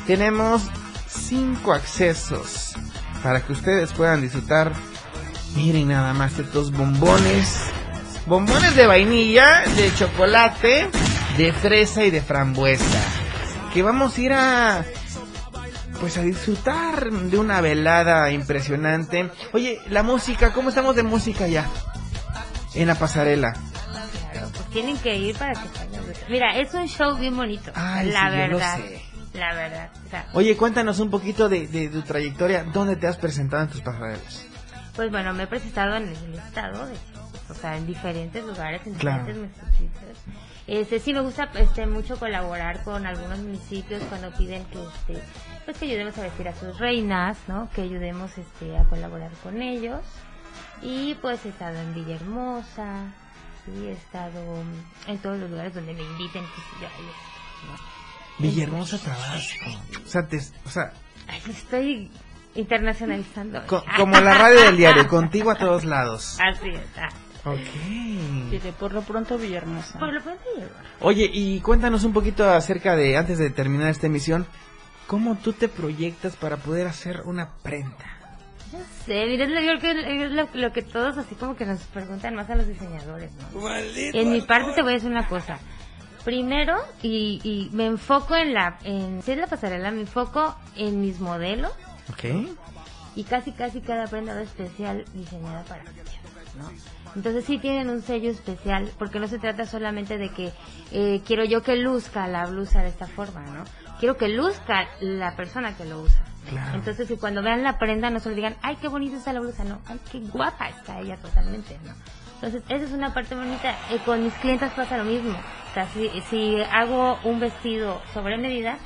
Tenemos 0.07 0.63
cinco 1.07 1.73
accesos 1.73 2.75
para 3.23 3.41
que 3.41 3.53
ustedes 3.53 3.93
puedan 3.95 4.21
disfrutar. 4.21 4.73
Miren 5.55 5.89
nada 5.89 6.13
más 6.15 6.39
estos 6.39 6.73
bombones. 6.73 7.59
Bombones 8.27 8.75
de 8.77 8.87
vainilla, 8.87 9.63
de 9.77 9.93
chocolate, 9.95 10.89
de 11.37 11.53
fresa 11.53 12.05
y 12.05 12.11
de 12.11 12.23
frambuesa. 12.23 12.85
Que 13.75 13.83
vamos 13.83 14.17
a 14.17 14.21
ir 14.21 14.33
a 14.33 14.85
pues 16.01 16.19
a 16.19 16.23
disfrutar 16.23 17.11
de 17.13 17.39
una 17.39 17.61
velada 17.61 18.31
impresionante. 18.33 19.31
Oye, 19.53 19.81
la 19.89 20.03
música, 20.03 20.53
¿cómo 20.53 20.71
estamos 20.71 20.97
de 20.97 21.05
música 21.05 21.47
ya? 21.47 21.67
En 22.75 22.89
la 22.89 22.97
pasarela. 22.97 23.53
Claro, 24.33 24.49
pues 24.53 24.65
tienen 24.71 24.97
que 24.99 25.17
ir 25.17 25.37
para 25.37 25.53
que 25.53 25.61
Mira, 26.29 26.57
es 26.59 26.75
un 26.75 26.89
show 26.89 27.17
bien 27.19 27.37
bonito. 27.37 27.71
Ay, 27.75 28.11
la 28.11 28.21
sí, 28.31 28.37
yo 28.37 28.47
lo 28.49 28.57
verdad. 28.59 28.77
sé. 28.79 29.03
La 29.35 29.55
verdad. 29.55 29.91
O 30.07 30.11
sea, 30.11 30.27
Oye, 30.35 30.57
cuéntanos 30.57 30.99
un 30.99 31.11
poquito 31.11 31.49
de, 31.49 31.67
de 31.69 31.89
tu 31.89 32.03
trayectoria. 32.03 32.65
¿Dónde 32.65 32.97
te 32.97 33.07
has 33.07 33.17
presentado 33.17 33.63
en 33.63 33.69
tus 33.71 33.81
pasarelas? 33.81 34.47
Pues 34.95 35.11
bueno, 35.11 35.33
me 35.35 35.45
he 35.45 35.47
presentado 35.47 35.97
en 35.97 36.09
el 36.09 36.35
estado, 36.35 36.87
de, 36.87 36.95
o 37.49 37.55
sea, 37.55 37.77
en 37.77 37.87
diferentes 37.87 38.45
lugares, 38.45 38.87
en 38.87 38.95
Claro. 38.95 39.25
diferentes 39.25 39.59
municipios. 39.61 40.19
Este, 40.67 41.01
sí 41.01 41.13
me 41.13 41.21
gusta 41.21 41.51
este, 41.55 41.87
mucho 41.87 42.19
colaborar 42.19 42.85
con 42.85 43.05
algunos 43.07 43.39
municipios 43.41 44.03
cuando 44.05 44.31
piden 44.37 44.65
que 44.67 44.83
este, 44.83 45.23
pues 45.65 45.77
que 45.79 45.87
ayudemos 45.87 46.17
a 46.19 46.23
vestir 46.23 46.49
a 46.49 46.55
sus 46.55 46.79
reinas, 46.79 47.37
¿no? 47.49 47.69
Que 47.75 47.83
ayudemos 47.83 48.31
este, 48.39 48.77
a 48.79 48.85
colaborar 48.85 49.31
con 49.43 49.61
ellos. 49.61 50.01
Y 50.81 51.15
pues 51.17 51.45
he 51.47 51.49
estado 51.49 51.79
en 51.79 51.95
Villahermosa, 51.95 53.07
sí, 53.65 53.87
he 53.87 53.93
estado 53.93 54.41
en 55.09 55.19
todos 55.19 55.39
los 55.39 55.51
lugares 55.51 55.75
donde 55.75 55.95
me 55.95 56.03
inviten, 56.03 56.45
pues 56.45 56.81
yo 56.81 56.87
ahí, 56.87 57.07
¿no? 57.67 57.77
Villahermosa, 58.39 58.99
Tabasco. 58.99 59.71
O 60.05 60.09
sea, 60.09 60.27
te- 60.29 60.39
o 60.65 60.71
sea, 60.71 60.93
Ay, 61.29 61.41
estoy 61.51 62.11
internacionalizando. 62.55 63.63
co- 63.67 63.85
como 63.97 64.21
la 64.21 64.35
radio 64.35 64.61
del 64.63 64.77
diario, 64.77 65.09
contigo 65.09 65.51
a 65.51 65.57
todos 65.57 65.85
lados. 65.85 66.39
Así 66.53 66.69
es. 66.71 66.81
ah. 66.99 67.09
Ok. 67.45 68.51
Dice, 68.51 68.73
por 68.79 68.93
lo 68.93 69.03
pronto 69.03 69.37
Villahermosa. 69.37 69.99
Por 69.99 70.13
lo 70.13 70.21
pronto 70.23 70.43
llegó. 70.57 70.71
Oye, 71.01 71.29
y 71.33 71.61
cuéntanos 71.61 72.05
un 72.05 72.13
poquito 72.13 72.49
acerca 72.49 72.95
de, 72.95 73.17
antes 73.17 73.39
de 73.39 73.51
terminar 73.51 73.89
esta 73.89 74.07
emisión, 74.07 74.47
¿cómo 75.09 75.35
tú 75.37 75.53
te 75.53 75.69
proyectas 75.69 76.37
para 76.37 76.57
poder 76.59 76.87
hacer 76.87 77.23
una 77.25 77.51
prenda? 77.63 77.97
No 78.73 78.79
sé, 79.05 79.27
mira, 79.27 79.45
es 79.45 79.51
lo, 79.51 79.61
yo 79.61 79.79
creo 79.81 79.95
que 80.05 80.25
es 80.25 80.31
lo, 80.31 80.49
lo 80.55 80.73
que 80.73 80.83
todos 80.83 81.19
así 81.19 81.35
como 81.35 81.57
que 81.57 81.67
nos 81.67 81.81
preguntan 81.85 82.37
más 82.37 82.49
a 82.49 82.55
los 82.55 82.69
diseñadores, 82.69 83.33
¿no? 83.53 83.69
En 83.77 84.31
mi 84.31 84.41
parte 84.43 84.73
te 84.73 84.83
voy 84.83 84.93
a 84.93 84.95
decir 84.95 85.11
una 85.11 85.27
cosa. 85.27 85.59
Primero, 86.25 86.77
y, 87.03 87.41
y 87.43 87.75
me 87.75 87.87
enfoco 87.87 88.37
en 88.37 88.55
la, 88.55 88.79
en, 88.85 89.21
si 89.25 89.33
es 89.33 89.39
la 89.39 89.49
pasarela, 89.49 89.91
me 89.91 90.03
enfoco 90.03 90.55
en 90.77 91.01
mis 91.01 91.19
modelos 91.19 91.73
Ok. 92.11 92.25
y 93.15 93.25
casi 93.25 93.53
casi 93.53 93.81
cada 93.81 94.07
prenda 94.07 94.35
va 94.35 94.41
especial 94.43 95.05
diseñada 95.13 95.63
para 95.65 95.83
ellos, 95.83 96.09
¿no? 96.57 96.71
Entonces 97.15 97.45
sí 97.45 97.59
tienen 97.59 97.91
un 97.91 98.03
sello 98.03 98.31
especial, 98.31 98.91
porque 98.99 99.21
no 99.21 99.29
se 99.29 99.39
trata 99.39 99.67
solamente 99.67 100.17
de 100.17 100.31
que 100.31 100.53
eh, 100.93 101.21
quiero 101.27 101.45
yo 101.45 101.63
que 101.63 101.77
luzca 101.77 102.27
la 102.27 102.47
blusa 102.47 102.83
de 102.83 102.89
esta 102.89 103.07
forma, 103.07 103.43
¿no? 103.43 103.65
Quiero 104.01 104.17
que 104.17 104.29
luzca 104.29 104.89
la 105.01 105.37
persona 105.37 105.77
que 105.77 105.85
lo 105.85 106.01
usa. 106.01 106.25
Claro. 106.49 106.75
Entonces, 106.75 107.07
que 107.07 107.19
cuando 107.19 107.43
vean 107.43 107.63
la 107.63 107.79
prenda 107.79 108.11
no 108.11 108.19
solo 108.19 108.35
digan, 108.35 108.57
ay, 108.63 108.77
qué 108.81 108.89
bonita 108.89 109.17
está 109.17 109.33
la 109.33 109.41
blusa, 109.41 109.63
no, 109.65 109.79
ay, 109.87 110.01
qué 110.11 110.19
guapa 110.21 110.71
está 110.71 110.99
ella 110.99 111.17
totalmente, 111.17 111.79
¿no? 111.85 111.93
Entonces, 112.35 112.65
esa 112.69 112.85
es 112.85 112.91
una 112.93 113.15
parte 113.15 113.37
bonita. 113.37 113.77
Eh, 113.91 114.01
con 114.05 114.25
mis 114.25 114.33
clientes 114.35 114.73
pasa 114.73 114.97
lo 114.97 115.05
mismo. 115.05 115.31
O 115.31 115.75
sea, 115.75 115.87
si, 115.91 116.11
si 116.29 116.61
hago 116.73 117.19
un 117.23 117.39
vestido 117.39 118.03
sobre 118.13 118.37
medida, 118.39 118.79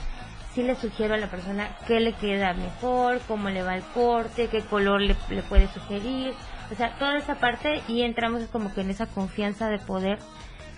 sí 0.56 0.62
le 0.62 0.74
sugiero 0.74 1.12
a 1.14 1.18
la 1.18 1.30
persona 1.30 1.68
qué 1.86 2.00
le 2.00 2.14
queda 2.14 2.54
mejor, 2.54 3.20
cómo 3.28 3.50
le 3.50 3.62
va 3.62 3.76
el 3.76 3.82
corte, 3.94 4.48
qué 4.48 4.62
color 4.62 5.02
le, 5.02 5.14
le 5.28 5.42
puede 5.42 5.68
sugerir. 5.68 6.32
O 6.72 6.74
sea, 6.74 6.98
toda 6.98 7.18
esa 7.18 7.34
parte 7.34 7.82
y 7.86 8.02
entramos 8.02 8.42
como 8.50 8.72
que 8.72 8.80
en 8.80 8.88
esa 8.88 9.06
confianza 9.06 9.68
de 9.68 9.78
poder, 9.78 10.18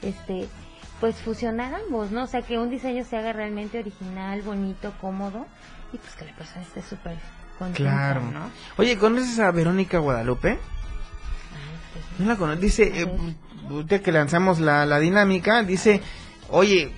este, 0.02 0.48
pues 0.98 1.14
fusionar 1.16 1.72
ambos, 1.74 2.10
¿no? 2.10 2.24
O 2.24 2.26
sea, 2.26 2.42
que 2.42 2.58
un 2.58 2.70
diseño 2.70 3.04
se 3.04 3.16
haga 3.16 3.32
realmente 3.32 3.78
original, 3.78 4.42
bonito, 4.42 4.92
cómodo 5.00 5.46
y 5.92 5.98
pues 5.98 6.14
que 6.16 6.24
la 6.24 6.34
persona 6.34 6.62
esté 6.62 6.82
súper 6.82 7.16
contenta, 7.56 7.76
Claro. 7.90 8.20
¿no? 8.22 8.50
Oye, 8.78 8.98
¿conoces 8.98 9.38
a 9.38 9.52
Verónica 9.52 9.98
Guadalupe? 9.98 10.58
No 12.18 12.26
la 12.26 12.36
conoces. 12.36 12.60
Dice, 12.60 12.92
eh, 12.96 14.00
que 14.02 14.10
lanzamos 14.10 14.58
la, 14.58 14.84
la 14.86 14.98
dinámica, 14.98 15.62
dice, 15.62 16.02
oye, 16.50 16.92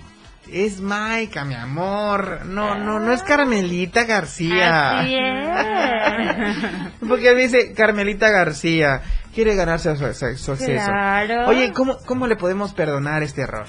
es 0.49 0.81
Maika, 0.81 1.45
mi 1.45 1.55
amor. 1.55 2.45
No, 2.47 2.75
no, 2.77 2.99
no 2.99 3.13
es 3.13 3.23
Carmelita 3.23 4.05
García. 4.05 5.01
Así 5.01 5.17
es. 5.17 6.91
Porque 7.09 7.35
dice 7.35 7.73
Carmelita 7.75 8.31
García. 8.31 9.03
Quiere 9.35 9.55
ganarse 9.55 9.95
su, 9.97 10.37
su-. 10.37 10.57
Claro. 10.57 11.47
Oye, 11.47 11.73
¿cómo, 11.73 11.99
¿cómo 12.05 12.27
le 12.27 12.37
podemos 12.37 12.73
perdonar 12.73 13.23
este 13.23 13.43
error? 13.43 13.67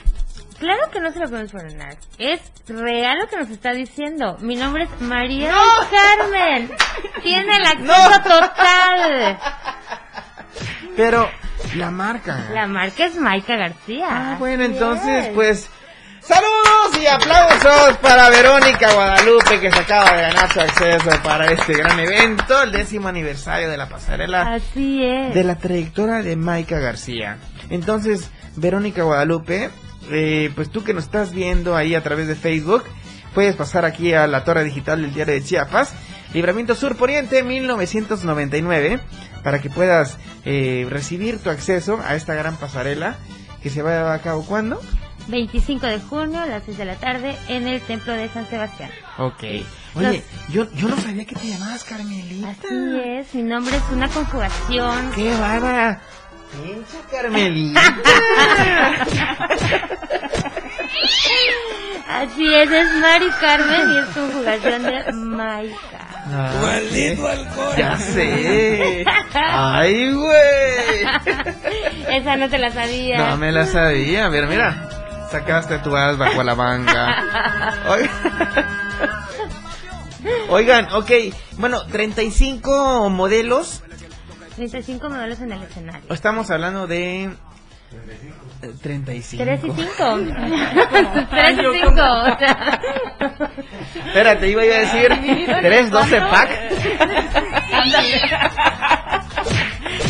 Claro 0.59 0.91
que 0.91 0.99
no 0.99 1.11
se 1.11 1.19
lo 1.19 1.28
podemos 1.28 1.51
perdonar. 1.51 1.97
Es 2.19 2.39
real 2.67 3.17
lo 3.19 3.28
que 3.28 3.38
nos 3.38 3.49
está 3.49 3.74
diciendo. 3.74 4.38
Mi 4.41 4.55
nombre 4.55 4.84
es 4.84 5.01
María 5.01 5.51
del 5.51 6.30
Carmen. 6.30 6.72
Tiene 7.24 7.57
el 7.57 7.65
acceso 7.65 8.22
total. 8.24 9.39
Pero 10.95 11.30
la 11.76 11.89
marca. 11.89 12.45
La 12.53 12.67
marca 12.67 13.05
es 13.05 13.15
Maika 13.15 13.55
García. 13.55 14.07
Ah, 14.09 14.36
bueno, 14.38 14.63
entonces, 14.63 15.28
es. 15.28 15.34
pues, 15.34 15.69
saludos 16.22 17.01
y 17.01 17.07
aplausos 17.07 17.97
para 17.97 18.30
Verónica 18.30 18.93
Guadalupe 18.93 19.59
que 19.59 19.72
se 19.72 19.80
acaba 19.80 20.11
de 20.15 20.22
ganar 20.22 20.53
su 20.53 20.59
acceso 20.61 21.09
para 21.24 21.51
este 21.51 21.74
gran 21.74 21.99
evento, 21.99 22.61
el 22.63 22.72
décimo 22.72 23.07
aniversario 23.07 23.69
de 23.69 23.78
la 23.78 23.89
pasarela 23.89 24.53
Así 24.53 25.03
es. 25.03 25.34
de 25.34 25.43
la 25.43 25.57
trayectoria 25.57 26.22
de 26.22 26.36
Maika 26.36 26.80
García. 26.80 27.38
Entonces, 27.69 28.30
Verónica 28.55 29.03
Guadalupe, 29.03 29.69
eh, 30.11 30.51
pues 30.55 30.69
tú 30.72 30.84
que 30.84 30.93
nos 30.93 31.05
estás 31.05 31.32
viendo 31.32 31.76
ahí 31.76 31.95
a 31.95 32.03
través 32.03 32.28
de 32.28 32.36
Facebook, 32.36 32.84
puedes 33.34 33.55
pasar 33.55 33.86
aquí 33.86 34.13
a 34.13 34.28
la 34.28 34.43
torre 34.43 34.63
digital 34.63 35.01
del 35.01 35.13
diario 35.13 35.34
de 35.34 35.43
Chiapas, 35.43 35.93
Libramiento 36.34 36.76
Sur 36.76 36.95
Poniente 36.95 37.43
1999, 37.43 38.99
para 39.43 39.59
que 39.59 39.69
puedas 39.69 40.17
eh, 40.45 40.86
recibir 40.89 41.39
tu 41.39 41.49
acceso 41.49 41.99
a 42.05 42.15
esta 42.15 42.36
gran 42.36 42.55
pasarela 42.57 43.17
que 43.61 43.69
se 43.69 43.82
va 43.82 43.91
a 43.91 43.97
llevar 43.97 44.13
a 44.13 44.22
cabo 44.22 44.45
cuándo? 44.45 44.80
25 45.32 45.88
de 45.88 45.99
junio 45.99 46.39
a 46.39 46.45
las 46.45 46.63
6 46.65 46.77
de 46.77 46.86
la 46.86 46.95
tarde 46.95 47.36
en 47.47 47.67
el 47.67 47.82
Templo 47.82 48.13
de 48.13 48.29
San 48.29 48.47
Sebastián. 48.47 48.91
Ok. 49.17 49.43
Oye, 49.95 50.23
yo, 50.49 50.71
yo 50.73 50.88
no 50.88 50.97
sabía 50.97 51.25
que 51.25 51.36
te 51.36 51.47
llamabas 51.47 51.84
Carmelita. 51.84 52.49
Así 52.49 53.01
es, 53.03 53.34
mi 53.34 53.43
nombre 53.43 53.75
es 53.75 53.84
una 53.91 54.07
conjugación. 54.09 55.11
¡Qué 55.15 55.34
bárbara! 55.36 56.01
Piensa, 56.63 56.97
Carmelita. 57.09 57.82
Así 62.09 62.53
es, 62.53 62.69
es 62.69 62.93
Mari 62.99 63.29
Carmen 63.39 63.89
y 63.89 63.97
es 63.97 64.05
conjugación 64.07 64.84
de 64.84 65.11
Maika. 65.13 66.11
Maldito 66.61 67.27
alcohol. 67.27 67.73
Ya 67.77 67.97
sé. 67.97 69.05
Ay, 69.34 70.13
güey. 70.13 70.36
Esa 72.17 72.36
no 72.36 72.49
te 72.49 72.57
la 72.57 72.71
sabía. 72.71 73.17
No 73.17 73.38
me 73.38 73.51
la 73.51 73.65
sabía. 73.65 74.29
Mira, 74.29 74.47
mira. 74.47 74.90
Sacaste 75.32 75.77
tu 75.79 75.95
as 75.95 76.17
bajo 76.17 76.43
la 76.43 76.55
manga. 76.55 77.15
Oigan. 80.49 80.88
Ok. 80.93 81.11
Bueno, 81.57 81.86
35 81.88 83.09
modelos. 83.09 83.82
35 84.57 85.09
modelos 85.09 85.39
en 85.39 85.51
el 85.53 85.63
escenario. 85.63 86.13
Estamos 86.13 86.51
hablando 86.51 86.86
de. 86.88 87.23
eh, 87.23 88.73
35. 88.82 89.43
3 89.43 89.63
y 89.63 89.71
5. 89.71 90.19
3 91.29 91.57
y 91.57 91.79
5. 91.79 91.91
O 92.01 92.38
sea. 92.38 92.82
Espérate, 94.07 94.49
iba 94.49 94.65
yo 94.65 94.73
a 94.73 94.79
decir 94.79 95.07
3, 95.61 95.91
12 95.91 96.21
pack. 96.21 96.49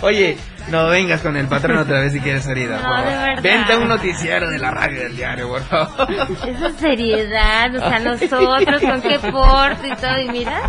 Oye, 0.00 0.38
no 0.68 0.86
vengas 0.88 1.20
con 1.22 1.36
el 1.36 1.46
patrón 1.48 1.78
otra 1.78 2.00
vez 2.00 2.12
si 2.12 2.20
quieres 2.20 2.44
salida. 2.44 2.78
No, 2.80 2.96
de 2.98 3.16
verdad. 3.16 3.42
Vente 3.42 3.72
a 3.72 3.78
un 3.78 3.88
noticiero 3.88 4.48
de 4.48 4.58
la 4.58 4.70
radio 4.70 5.00
del 5.02 5.16
diario, 5.16 5.48
por 5.48 5.62
favor. 5.64 6.08
Esa 6.46 6.70
seriedad, 6.78 7.74
o 7.74 7.80
sea, 7.80 7.98
nosotros 8.04 8.80
con 8.80 9.02
qué 9.02 9.18
porte 9.18 9.88
y 9.88 9.96
todo, 9.96 10.20
y 10.20 10.28
mira. 10.28 10.60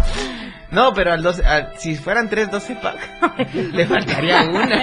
No, 0.71 0.93
pero 0.93 1.13
al 1.13 1.21
12, 1.21 1.45
al- 1.45 1.73
si 1.77 1.95
fueran 1.95 2.29
tres 2.29 2.49
12 2.51 2.75
pack, 2.75 2.97
le 3.53 3.85
faltaría 3.87 4.43
una. 4.43 4.75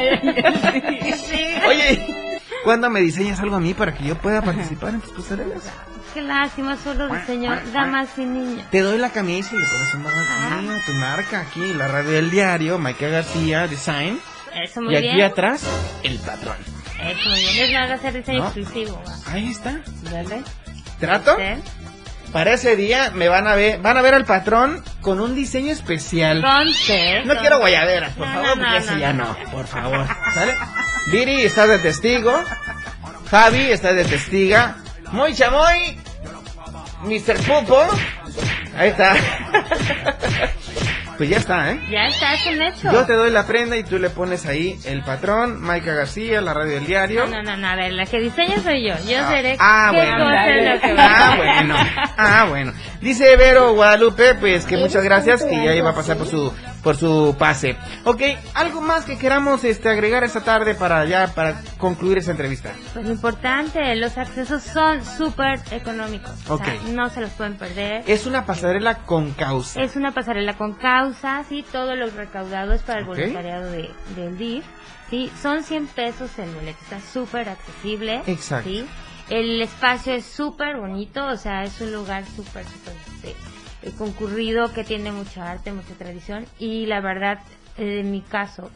Oye, 1.68 2.38
¿cuándo 2.64 2.88
me 2.90 3.00
diseñas 3.00 3.40
algo 3.40 3.56
a 3.56 3.60
mí 3.60 3.74
para 3.74 3.94
que 3.94 4.04
yo 4.04 4.16
pueda 4.16 4.42
participar 4.42 4.90
en 4.90 5.00
tus 5.00 5.10
pasarelas? 5.12 5.72
Qué 6.16 6.22
lástima, 6.22 6.78
solo 6.82 7.08
diseño 7.14 7.54
damas 7.74 8.08
y 8.16 8.22
niños. 8.24 8.64
Te 8.70 8.80
doy 8.80 8.96
la 8.96 9.10
camisa 9.10 9.50
y 9.54 9.58
le 9.58 9.66
pones 9.66 9.92
un 9.92 10.06
aquí, 10.06 10.86
tu 10.86 10.92
marca 10.94 11.40
aquí, 11.40 11.74
la 11.74 11.88
radio 11.88 12.12
del 12.12 12.30
diario, 12.30 12.78
Maika 12.78 13.08
García 13.08 13.68
Design. 13.68 14.18
Eso 14.54 14.80
muy 14.80 14.94
y 14.94 14.96
aquí 14.96 15.10
bien. 15.14 15.20
atrás, 15.30 15.62
el 16.04 16.18
patrón. 16.20 16.56
Eso 17.04 17.28
muy 17.28 17.38
bien. 17.40 17.64
Es 17.64 17.70
nada 17.70 17.94
hacer 17.96 18.14
diseño 18.14 18.38
¿No? 18.38 18.44
exclusivo. 18.46 19.02
Ahí 19.26 19.50
está. 19.50 19.78
Dale. 20.10 20.42
¿Trato? 21.00 21.36
¿Sí? 21.36 22.32
Para 22.32 22.54
ese 22.54 22.76
día 22.76 23.10
me 23.14 23.28
van 23.28 23.46
a 23.46 23.54
ver, 23.54 23.78
van 23.82 23.98
a 23.98 24.00
ver 24.00 24.14
al 24.14 24.24
patrón 24.24 24.82
con 25.02 25.20
un 25.20 25.34
diseño 25.34 25.70
especial. 25.70 26.40
Conte. 26.40 27.24
No 27.26 27.36
quiero 27.36 27.58
guayaderas, 27.58 28.14
por 28.14 28.26
No, 28.26 28.32
favor, 28.32 28.46
no, 28.48 28.54
porque 28.54 28.70
no, 28.70 28.76
ese 28.78 28.92
no, 28.92 28.98
ya 29.00 29.12
no. 29.12 29.24
no, 29.44 29.50
por 29.50 29.66
favor. 29.66 30.06
¿Sale? 30.32 30.54
Viri, 31.12 31.42
estás 31.42 31.68
de 31.68 31.78
testigo. 31.78 32.32
Javi, 33.30 33.70
estás 33.70 33.94
de 33.94 34.04
testiga. 34.06 34.76
Muy 35.12 35.34
chamoy. 35.34 36.00
Mr. 37.02 37.36
Pupo. 37.46 37.80
Ahí 38.76 38.88
está. 38.88 39.14
Pues 41.16 41.30
ya 41.30 41.38
está, 41.38 41.70
¿eh? 41.70 41.80
Ya 41.90 42.08
está, 42.08 42.34
es 42.34 42.46
un 42.46 42.60
hecho. 42.60 42.92
Yo 42.92 43.06
te 43.06 43.14
doy 43.14 43.30
la 43.30 43.46
prenda 43.46 43.74
y 43.78 43.82
tú 43.84 43.98
le 43.98 44.10
pones 44.10 44.44
ahí 44.44 44.78
el 44.84 45.00
patrón, 45.02 45.62
Maika 45.62 45.94
García, 45.94 46.42
la 46.42 46.52
radio 46.52 46.72
del 46.72 46.84
diario. 46.84 47.26
No, 47.26 47.36
no, 47.36 47.42
no, 47.42 47.56
no, 47.56 47.68
a 47.68 47.74
ver, 47.74 47.94
la 47.94 48.04
que 48.04 48.20
diseña 48.20 48.60
soy 48.62 48.82
yo. 48.86 48.94
Yo 49.08 49.20
Ah, 49.24 49.30
seré 49.30 49.56
ah, 49.58 49.88
qué 49.92 49.96
bueno. 49.96 50.24
cosa 50.24 50.48
es 50.50 50.74
lo 50.74 50.80
que 50.82 50.92
va 50.92 51.06
Ah, 51.08 51.34
bueno. 51.38 51.74
Ah, 52.18 52.46
bueno. 52.50 52.72
Dice 53.00 53.34
Vero 53.38 53.72
Guadalupe, 53.72 54.34
pues 54.34 54.66
que 54.66 54.76
muchas 54.76 55.02
gracias, 55.04 55.42
que 55.42 55.56
ya 55.64 55.74
iba 55.74 55.88
a 55.88 55.94
pasar 55.94 56.18
por 56.18 56.26
su 56.26 56.52
por 56.82 56.96
su 56.96 57.34
pase. 57.38 57.76
Ok, 58.04 58.22
algo 58.54 58.80
más 58.80 59.04
que 59.04 59.18
queramos 59.18 59.64
este 59.64 59.88
agregar 59.88 60.24
esta 60.24 60.42
tarde 60.42 60.74
para 60.74 61.04
ya 61.04 61.28
para 61.34 61.60
concluir 61.78 62.18
esta 62.18 62.30
entrevista. 62.32 62.72
Pues 62.92 63.06
lo 63.06 63.12
importante, 63.12 63.94
los 63.96 64.16
accesos 64.18 64.62
son 64.62 65.04
súper 65.04 65.60
económicos. 65.70 66.32
O 66.48 66.58
sea, 66.58 66.74
Ok. 66.74 66.82
no 66.92 67.08
se 67.10 67.20
los 67.20 67.30
pueden 67.30 67.56
perder. 67.56 68.04
Es 68.06 68.26
una 68.26 68.44
pasarela 68.46 68.96
con 68.98 69.32
causa. 69.32 69.80
Es 69.82 69.96
una 69.96 70.12
pasarela 70.12 70.56
con 70.56 70.74
causa, 70.74 71.44
sí, 71.48 71.64
todo 71.72 71.94
lo 71.96 72.06
recaudado 72.10 72.72
es 72.72 72.82
para 72.82 73.00
el 73.00 73.04
voluntariado 73.06 73.70
de, 73.70 73.90
del 74.14 74.38
DIF, 74.38 74.64
sí, 75.10 75.30
son 75.40 75.62
100 75.64 75.86
pesos 75.88 76.30
el 76.38 76.50
boleto, 76.54 76.78
está 76.82 77.00
súper 77.00 77.48
accesible, 77.48 78.22
Exacto. 78.26 78.68
sí, 78.68 78.86
el 79.30 79.60
espacio 79.60 80.14
es 80.14 80.24
súper 80.24 80.76
bonito, 80.76 81.26
o 81.26 81.36
sea, 81.36 81.64
es 81.64 81.80
un 81.80 81.92
lugar 81.92 82.24
súper, 82.26 82.64
súper 82.64 82.94
concurrido 83.92 84.72
que 84.72 84.84
tiene 84.84 85.12
mucha 85.12 85.50
arte, 85.50 85.72
mucha 85.72 85.94
tradición 85.94 86.46
y 86.58 86.86
la 86.86 87.00
verdad, 87.00 87.40
eh, 87.78 88.00
en 88.00 88.10
mi 88.10 88.20
caso, 88.20 88.70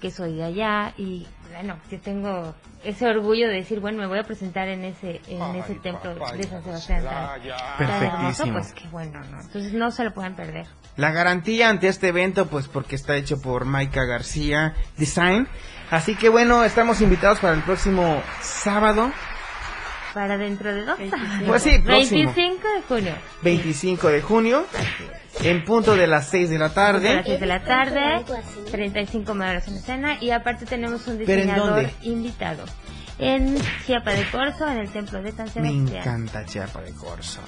que 0.00 0.10
soy 0.10 0.36
de 0.36 0.44
allá 0.44 0.92
y 0.98 1.26
bueno, 1.50 1.78
yo 1.90 2.00
tengo 2.00 2.54
ese 2.84 3.06
orgullo 3.08 3.48
de 3.48 3.54
decir, 3.54 3.80
bueno, 3.80 3.98
me 3.98 4.06
voy 4.06 4.18
a 4.18 4.24
presentar 4.24 4.68
en 4.68 4.84
ese 4.84 5.20
en 5.28 5.56
ese 5.56 5.76
templo 5.76 6.14
de 6.14 6.42
San 6.42 6.62
Sebastián 6.62 7.04
tan, 7.04 7.40
tan 7.42 7.42
hermoso, 7.42 7.78
Perfectísimo. 7.78 8.52
pues 8.52 8.72
que 8.74 8.88
bueno, 8.88 9.20
¿no? 9.30 9.40
Entonces 9.40 9.72
no 9.72 9.90
se 9.90 10.04
lo 10.04 10.12
pueden 10.12 10.34
perder. 10.34 10.66
La 10.96 11.10
garantía 11.10 11.70
ante 11.70 11.88
este 11.88 12.08
evento, 12.08 12.46
pues 12.46 12.68
porque 12.68 12.96
está 12.96 13.16
hecho 13.16 13.40
por 13.40 13.64
Maika 13.64 14.04
García 14.04 14.74
Design. 14.98 15.48
Así 15.90 16.16
que 16.16 16.28
bueno, 16.28 16.64
estamos 16.64 17.00
invitados 17.00 17.38
para 17.38 17.54
el 17.54 17.62
próximo 17.62 18.20
sábado, 18.40 19.10
Para 20.14 20.38
dentro 20.38 20.72
de 20.72 20.84
dos 20.84 20.96
Pues 21.46 21.62
sí, 21.62 21.78
próximo. 21.80 22.32
25 22.32 22.68
de 22.68 22.82
junio. 22.88 23.12
25 23.42 24.08
de 24.08 24.22
junio, 24.22 24.64
en 25.42 25.64
punto 25.64 25.96
de 25.96 26.06
las 26.06 26.28
6 26.28 26.50
de 26.50 26.58
la 26.58 26.66
A 26.66 26.68
las 26.68 26.74
tarde. 26.74 27.22
6 27.24 27.40
de 27.40 27.46
la 27.46 27.64
tarde, 27.64 28.24
35 28.70 29.34
modelos 29.34 29.66
en 29.68 29.74
escena 29.74 30.16
y 30.20 30.30
aparte 30.30 30.66
tenemos 30.66 31.06
un 31.08 31.18
¿Pero 31.18 31.42
en 31.42 31.48
diseñador 31.48 31.90
invitado. 32.02 32.64
En 33.16 33.56
Chiapa 33.86 34.12
de 34.12 34.28
Corzo, 34.28 34.68
en 34.68 34.78
el 34.78 34.90
templo 34.90 35.22
de 35.22 35.30
San 35.30 35.46
Me 35.46 35.52
Sebastián. 35.52 35.88
encanta 35.88 36.44
Chiapa 36.46 36.80
de 36.82 36.92
Corzo. 36.94 37.40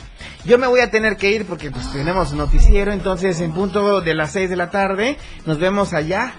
Yo 0.45 0.59
me 0.59 0.69
voy 0.69 0.79
a 0.79 0.93
tener 0.93 1.17
que 1.17 1.33
ir 1.33 1.45
porque 1.45 1.73
pues 1.73 1.93
tenemos 1.93 2.33
noticiero, 2.35 2.93
entonces 2.93 3.41
en 3.41 3.53
punto 3.53 4.01
de 4.01 4.15
las 4.15 4.31
6 4.31 4.49
de 4.49 4.55
la 4.55 4.71
tarde 4.71 5.17
nos 5.45 5.59
vemos 5.59 5.93
allá 5.93 6.35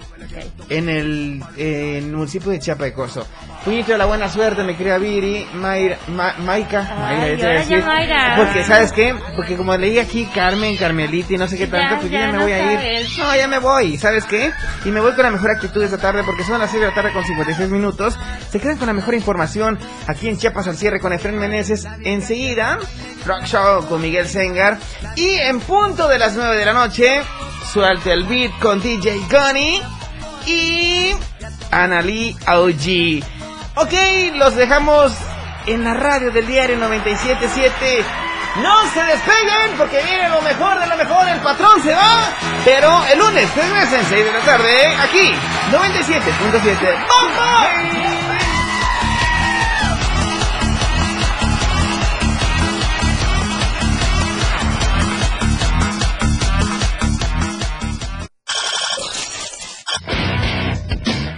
en 0.70 0.88
el, 0.88 1.42
en 1.58 2.04
el 2.04 2.12
municipio 2.12 2.50
de 2.50 2.58
Chiapa 2.58 2.84
de 2.84 2.94
Corzo. 2.94 3.26
Puñito 3.68 3.92
de 3.92 3.98
la 3.98 4.06
buena 4.06 4.30
suerte, 4.30 4.64
mi 4.64 4.74
querida 4.76 4.96
Viri, 4.96 5.46
Mayra, 5.52 5.98
Ma- 6.08 6.32
Maika, 6.38 6.84
Mayra, 6.98 7.22
Ay, 7.22 7.36
ya 7.36 7.36
te 7.36 7.42
iba 7.42 7.48
a 7.48 7.50
ahora 7.50 7.52
ya 7.52 7.58
decir. 7.68 7.84
Mayra. 7.84 8.34
Porque, 8.38 8.64
¿sabes 8.64 8.92
qué? 8.92 9.14
Porque 9.36 9.56
como 9.58 9.76
leí 9.76 9.98
aquí 9.98 10.24
Carmen, 10.34 10.74
Carmelita 10.78 11.34
y 11.34 11.36
no 11.36 11.46
sé 11.46 11.58
qué 11.58 11.66
tanto, 11.66 11.96
Ya, 11.96 12.00
pues 12.00 12.10
yo 12.10 12.18
ya 12.18 12.20
ya 12.20 12.26
me 12.32 12.38
no 12.38 12.44
voy 12.44 12.52
a 12.52 12.72
ir. 13.00 13.06
No, 13.18 13.36
ya 13.36 13.46
me 13.46 13.58
voy, 13.58 13.98
¿sabes 13.98 14.24
qué? 14.24 14.52
Y 14.86 14.88
me 14.90 15.00
voy 15.00 15.12
con 15.12 15.22
la 15.24 15.30
mejor 15.30 15.50
actitud 15.50 15.82
esta 15.82 15.98
tarde 15.98 16.22
porque 16.24 16.44
son 16.44 16.58
las 16.58 16.70
6 16.70 16.80
de 16.80 16.88
la 16.88 16.94
tarde 16.94 17.12
con 17.12 17.22
56 17.26 17.68
minutos. 17.68 18.16
Se 18.50 18.58
quedan 18.58 18.78
con 18.78 18.86
la 18.86 18.94
mejor 18.94 19.12
información 19.12 19.78
aquí 20.06 20.28
en 20.30 20.38
Chiapas 20.38 20.66
al 20.66 20.78
cierre 20.78 20.98
con 20.98 21.12
Efren 21.12 21.38
Meneses. 21.38 21.86
Enseguida, 22.04 22.78
Rock 23.26 23.44
Show 23.44 23.86
con 23.86 24.00
Miguel 24.00 24.26
Sengar. 24.28 24.78
Y 25.14 25.28
en 25.34 25.60
punto 25.60 26.08
de 26.08 26.18
las 26.18 26.34
9 26.36 26.56
de 26.56 26.64
la 26.64 26.72
noche, 26.72 27.20
suelta 27.70 28.14
el 28.14 28.24
beat 28.24 28.50
con 28.60 28.80
DJ 28.80 29.18
Gunny 29.30 29.82
y 30.46 31.10
Analí 31.70 32.34
OG. 32.46 33.37
Ok, 33.80 33.92
los 34.34 34.56
dejamos 34.56 35.12
en 35.66 35.84
la 35.84 35.94
radio 35.94 36.32
del 36.32 36.48
diario 36.48 36.76
977. 36.78 38.04
No 38.60 38.74
se 38.92 39.04
despeguen 39.04 39.76
porque 39.78 40.02
viene 40.02 40.28
lo 40.30 40.42
mejor 40.42 40.80
de 40.80 40.86
lo 40.88 40.96
mejor. 40.96 41.28
El 41.28 41.38
patrón 41.38 41.80
se 41.84 41.94
va. 41.94 42.24
Pero 42.64 42.90
el 43.12 43.20
lunes 43.20 43.48
regresen 43.54 44.04
6 44.08 44.24
de 44.24 44.32
la 44.32 44.40
tarde 44.40 44.96
aquí 44.96 45.32
97.7. 45.70 47.06
¡Bomba! 47.06 48.07